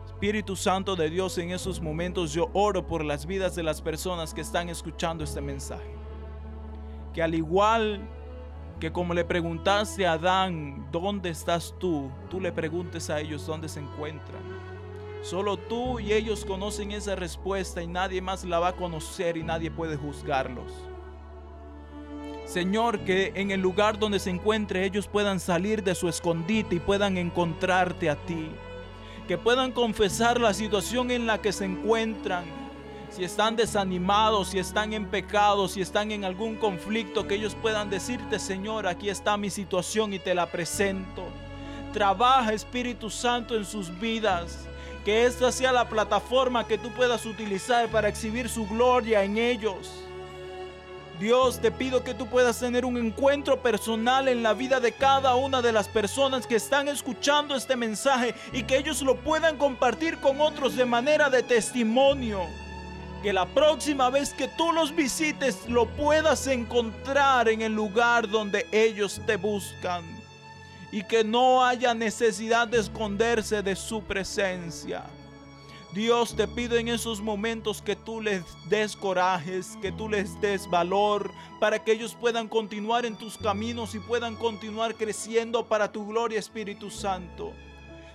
Espíritu 0.05 0.57
Santo 0.57 0.97
de 0.97 1.09
Dios, 1.09 1.37
en 1.37 1.51
esos 1.51 1.79
momentos 1.79 2.33
yo 2.33 2.49
oro 2.51 2.85
por 2.85 3.05
las 3.05 3.25
vidas 3.25 3.55
de 3.55 3.63
las 3.63 3.81
personas 3.81 4.33
que 4.33 4.41
están 4.41 4.67
escuchando 4.67 5.23
este 5.23 5.39
mensaje. 5.39 5.98
Al 7.21 7.36
igual 7.36 8.01
que 8.79 8.91
como 8.91 9.13
le 9.13 9.25
preguntaste 9.25 10.08
a 10.08 10.13
Adán, 10.13 10.88
¿dónde 10.91 11.29
estás 11.29 11.75
tú? 11.79 12.10
Tú 12.29 12.39
le 12.39 12.51
preguntes 12.51 13.10
a 13.10 13.19
ellos 13.19 13.45
dónde 13.45 13.67
se 13.67 13.82
encuentran. 13.82 14.41
Solo 15.21 15.58
tú 15.58 15.99
y 15.99 16.13
ellos 16.13 16.45
conocen 16.45 16.91
esa 16.91 17.15
respuesta 17.15 17.84
y 17.84 17.88
nadie 17.88 18.21
más 18.21 18.45
la 18.45 18.60
va 18.60 18.69
a 18.69 18.75
conocer 18.75 19.36
y 19.36 19.43
nadie 19.43 19.69
puede 19.69 19.97
juzgarlos. 19.97 20.71
Señor, 22.45 23.01
que 23.01 23.34
en 23.36 23.51
el 23.51 23.60
lugar 23.60 23.99
donde 23.99 24.17
se 24.17 24.29
encuentre 24.29 24.86
ellos 24.86 25.08
puedan 25.08 25.39
salir 25.39 25.84
de 25.84 25.93
su 25.93 26.08
escondite 26.08 26.75
y 26.75 26.79
puedan 26.79 27.17
encontrarte 27.17 28.10
a 28.10 28.15
ti. 28.15 28.49
Que 29.27 29.38
puedan 29.38 29.71
confesar 29.71 30.39
la 30.39 30.53
situación 30.53 31.12
en 31.12 31.27
la 31.27 31.39
que 31.39 31.51
se 31.51 31.65
encuentran 31.65 32.58
si 33.11 33.23
están 33.23 33.55
desanimados, 33.55 34.49
si 34.49 34.59
están 34.59 34.93
en 34.93 35.05
pecado, 35.05 35.67
si 35.67 35.81
están 35.81 36.11
en 36.11 36.23
algún 36.23 36.55
conflicto, 36.55 37.27
que 37.27 37.35
ellos 37.35 37.55
puedan 37.59 37.89
decirte, 37.89 38.39
Señor, 38.39 38.87
aquí 38.87 39.09
está 39.09 39.35
mi 39.37 39.49
situación 39.49 40.13
y 40.13 40.19
te 40.19 40.35
la 40.35 40.45
presento. 40.45 41.23
Trabaja 41.91 42.53
Espíritu 42.53 43.09
Santo 43.09 43.55
en 43.55 43.65
sus 43.65 43.97
vidas. 43.99 44.65
Que 45.03 45.25
esta 45.25 45.51
sea 45.51 45.71
la 45.71 45.87
plataforma 45.87 46.67
que 46.67 46.77
tú 46.77 46.89
puedas 46.91 47.25
utilizar 47.25 47.87
para 47.87 48.09
exhibir 48.09 48.49
su 48.49 48.67
gloria 48.67 49.23
en 49.23 49.37
ellos. 49.37 49.89
Dios, 51.19 51.59
te 51.59 51.71
pido 51.71 52.03
que 52.03 52.13
tú 52.13 52.27
puedas 52.27 52.59
tener 52.59 52.85
un 52.85 52.97
encuentro 52.97 53.61
personal 53.61 54.27
en 54.27 54.43
la 54.43 54.53
vida 54.53 54.79
de 54.79 54.91
cada 54.91 55.35
una 55.35 55.61
de 55.61 55.71
las 55.71 55.87
personas 55.87 56.45
que 56.45 56.55
están 56.55 56.87
escuchando 56.89 57.55
este 57.55 57.75
mensaje 57.75 58.35
y 58.53 58.63
que 58.63 58.77
ellos 58.77 59.01
lo 59.01 59.15
puedan 59.15 59.57
compartir 59.57 60.17
con 60.19 60.39
otros 60.41 60.75
de 60.75 60.85
manera 60.85 61.29
de 61.29 61.43
testimonio 61.43 62.41
que 63.21 63.34
la 63.34 63.45
próxima 63.45 64.10
vez 64.10 64.34
que 64.34 64.47
tú 64.47 64.71
los 64.71 64.95
visites 64.95 65.67
lo 65.67 65.86
puedas 65.86 66.47
encontrar 66.47 67.49
en 67.49 67.62
el 67.62 67.73
lugar 67.73 68.29
donde 68.29 68.65
ellos 68.71 69.21
te 69.25 69.36
buscan 69.36 70.03
y 70.91 71.03
que 71.03 71.23
no 71.23 71.63
haya 71.63 71.93
necesidad 71.93 72.67
de 72.67 72.79
esconderse 72.79 73.62
de 73.62 73.75
su 73.75 74.01
presencia. 74.03 75.03
Dios 75.91 76.36
te 76.36 76.47
pido 76.47 76.77
en 76.77 76.88
esos 76.88 77.19
momentos 77.19 77.82
que 77.82 77.95
tú 77.95 78.21
les 78.21 78.43
des 78.69 78.95
corajes, 78.95 79.77
que 79.82 79.91
tú 79.91 80.08
les 80.08 80.39
des 80.39 80.69
valor 80.69 81.32
para 81.60 81.84
que 81.84 81.91
ellos 81.91 82.15
puedan 82.19 82.47
continuar 82.47 83.05
en 83.05 83.15
tus 83.15 83.38
caminos 83.38 83.95
y 83.95 83.99
puedan 83.99 84.36
continuar 84.36 84.95
creciendo 84.95 85.65
para 85.65 85.91
tu 85.91 86.08
gloria 86.08 86.39
Espíritu 86.39 86.89
Santo. 86.91 87.53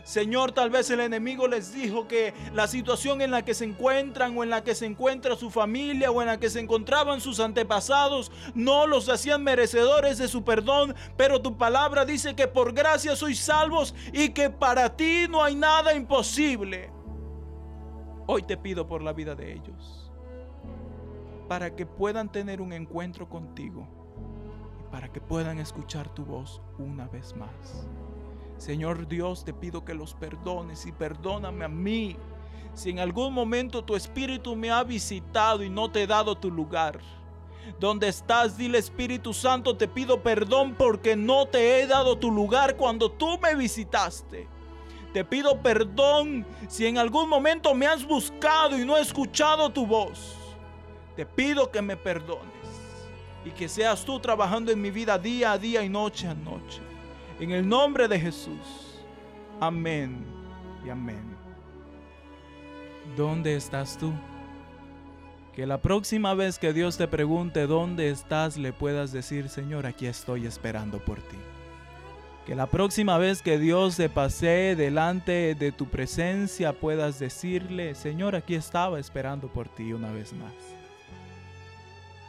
Señor, 0.04 0.52
tal 0.52 0.68
vez 0.68 0.90
el 0.90 1.00
enemigo 1.00 1.48
les 1.48 1.72
dijo 1.72 2.06
que 2.06 2.34
la 2.52 2.68
situación 2.68 3.22
en 3.22 3.30
la 3.30 3.42
que 3.42 3.54
se 3.54 3.64
encuentran 3.64 4.36
o 4.36 4.44
en 4.44 4.50
la 4.50 4.62
que 4.62 4.74
se 4.74 4.84
encuentra 4.84 5.34
su 5.34 5.50
familia 5.50 6.10
o 6.10 6.20
en 6.20 6.28
la 6.28 6.38
que 6.38 6.50
se 6.50 6.60
encontraban 6.60 7.22
sus 7.22 7.40
antepasados 7.40 8.30
no 8.54 8.86
los 8.86 9.08
hacían 9.08 9.42
merecedores 9.42 10.18
de 10.18 10.28
su 10.28 10.44
perdón, 10.44 10.94
pero 11.16 11.40
tu 11.40 11.56
palabra 11.56 12.04
dice 12.04 12.36
que 12.36 12.46
por 12.46 12.74
gracia 12.74 13.16
sois 13.16 13.40
salvos 13.40 13.94
y 14.12 14.28
que 14.28 14.50
para 14.50 14.94
ti 14.94 15.26
no 15.28 15.42
hay 15.42 15.54
nada 15.54 15.94
imposible. 15.94 16.90
Hoy 18.26 18.42
te 18.42 18.58
pido 18.58 18.86
por 18.86 19.02
la 19.02 19.14
vida 19.14 19.34
de 19.34 19.54
ellos, 19.54 20.12
para 21.48 21.74
que 21.74 21.86
puedan 21.86 22.30
tener 22.30 22.60
un 22.60 22.74
encuentro 22.74 23.28
contigo 23.28 23.88
y 24.80 24.92
para 24.92 25.10
que 25.10 25.22
puedan 25.22 25.58
escuchar 25.60 26.12
tu 26.12 26.26
voz 26.26 26.60
una 26.78 27.08
vez 27.08 27.34
más. 27.34 27.86
Señor 28.64 29.06
Dios, 29.06 29.44
te 29.44 29.52
pido 29.52 29.84
que 29.84 29.92
los 29.92 30.14
perdones 30.14 30.86
y 30.86 30.92
perdóname 30.92 31.66
a 31.66 31.68
mí. 31.68 32.16
Si 32.72 32.88
en 32.88 32.98
algún 32.98 33.34
momento 33.34 33.84
tu 33.84 33.94
espíritu 33.94 34.56
me 34.56 34.70
ha 34.70 34.82
visitado 34.82 35.62
y 35.62 35.68
no 35.68 35.90
te 35.90 36.02
he 36.02 36.06
dado 36.06 36.34
tu 36.34 36.50
lugar. 36.50 36.98
Donde 37.78 38.08
estás, 38.08 38.56
dile 38.56 38.78
Espíritu 38.78 39.34
Santo, 39.34 39.76
te 39.76 39.86
pido 39.86 40.22
perdón 40.22 40.74
porque 40.78 41.14
no 41.14 41.46
te 41.46 41.82
he 41.82 41.86
dado 41.86 42.16
tu 42.16 42.30
lugar 42.30 42.78
cuando 42.78 43.10
tú 43.10 43.38
me 43.38 43.54
visitaste. 43.54 44.48
Te 45.12 45.26
pido 45.26 45.60
perdón 45.60 46.46
si 46.66 46.86
en 46.86 46.96
algún 46.96 47.28
momento 47.28 47.74
me 47.74 47.86
has 47.86 48.02
buscado 48.02 48.78
y 48.78 48.86
no 48.86 48.96
he 48.96 49.02
escuchado 49.02 49.68
tu 49.68 49.86
voz. 49.86 50.38
Te 51.16 51.26
pido 51.26 51.70
que 51.70 51.82
me 51.82 51.98
perdones 51.98 52.48
y 53.44 53.50
que 53.50 53.68
seas 53.68 54.06
tú 54.06 54.18
trabajando 54.20 54.72
en 54.72 54.80
mi 54.80 54.90
vida 54.90 55.18
día 55.18 55.52
a 55.52 55.58
día 55.58 55.82
y 55.82 55.90
noche 55.90 56.26
a 56.26 56.32
noche. 56.32 56.93
En 57.40 57.50
el 57.50 57.68
nombre 57.68 58.06
de 58.06 58.20
Jesús. 58.20 59.02
Amén 59.60 60.24
y 60.86 60.90
amén. 60.90 61.36
¿Dónde 63.16 63.56
estás 63.56 63.98
tú? 63.98 64.12
Que 65.52 65.66
la 65.66 65.78
próxima 65.78 66.34
vez 66.34 66.58
que 66.58 66.72
Dios 66.72 66.96
te 66.96 67.08
pregunte 67.08 67.66
dónde 67.66 68.10
estás, 68.10 68.56
le 68.56 68.72
puedas 68.72 69.12
decir, 69.12 69.48
Señor, 69.48 69.86
aquí 69.86 70.06
estoy 70.06 70.46
esperando 70.46 70.98
por 70.98 71.18
ti. 71.18 71.36
Que 72.46 72.54
la 72.54 72.66
próxima 72.66 73.18
vez 73.18 73.42
que 73.42 73.58
Dios 73.58 73.96
te 73.96 74.08
pase 74.08 74.76
delante 74.76 75.54
de 75.54 75.72
tu 75.72 75.86
presencia, 75.86 76.72
puedas 76.72 77.18
decirle, 77.18 77.94
Señor, 77.94 78.36
aquí 78.36 78.54
estaba 78.54 79.00
esperando 79.00 79.48
por 79.48 79.68
ti 79.68 79.92
una 79.92 80.12
vez 80.12 80.32
más. 80.32 80.52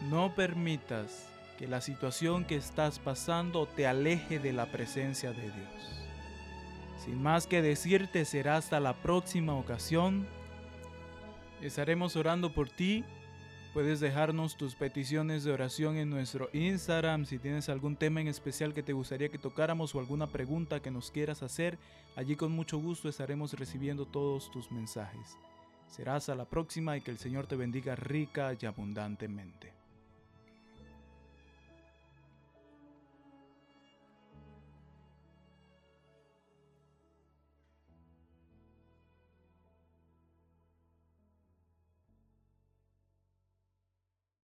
No 0.10 0.34
permitas 0.34 1.28
que 1.58 1.68
la 1.68 1.82
situación 1.82 2.46
que 2.46 2.56
estás 2.56 3.00
pasando 3.00 3.66
te 3.66 3.88
aleje 3.88 4.40
de 4.40 4.54
la 4.54 4.72
presencia 4.72 5.32
de 5.32 5.44
Dios. 5.44 6.06
Sin 7.04 7.22
más 7.22 7.48
que 7.48 7.62
decirte, 7.62 8.26
será 8.26 8.58
hasta 8.58 8.80
la 8.80 8.94
próxima 8.94 9.54
ocasión. 9.56 10.28
Estaremos 11.62 12.16
orando 12.16 12.52
por 12.52 12.70
ti. 12.70 13.04
Puedes 13.74 14.00
dejarnos 14.00 14.58
tus 14.58 14.76
peticiones 14.76 15.44
de 15.44 15.52
oración 15.52 15.98
en 15.98 16.10
nuestro 16.10 16.50
Instagram. 16.54 17.26
Si 17.26 17.38
tienes 17.40 17.70
algún 17.70 17.96
tema 17.96 18.22
en 18.22 18.28
especial 18.28 18.74
que 18.74 18.84
te 18.84 18.94
gustaría 18.94 19.30
que 19.30 19.38
tocáramos 19.38 19.94
o 19.94 20.00
alguna 20.00 20.28
pregunta 20.28 20.82
que 20.82 20.92
nos 20.92 21.12
quieras 21.12 21.44
hacer, 21.44 21.78
allí 22.16 22.36
con 22.36 22.52
mucho 22.52 22.80
gusto 22.80 23.10
estaremos 23.10 23.54
recibiendo 23.54 24.06
todos 24.06 24.50
tus 24.50 24.72
mensajes. 24.72 25.38
Será 25.88 26.16
hasta 26.16 26.36
la 26.36 26.46
próxima 26.46 26.98
y 26.98 27.02
que 27.02 27.12
el 27.12 27.18
Señor 27.18 27.48
te 27.48 27.56
bendiga 27.56 27.96
rica 27.96 28.56
y 28.60 28.66
abundantemente. 28.66 29.85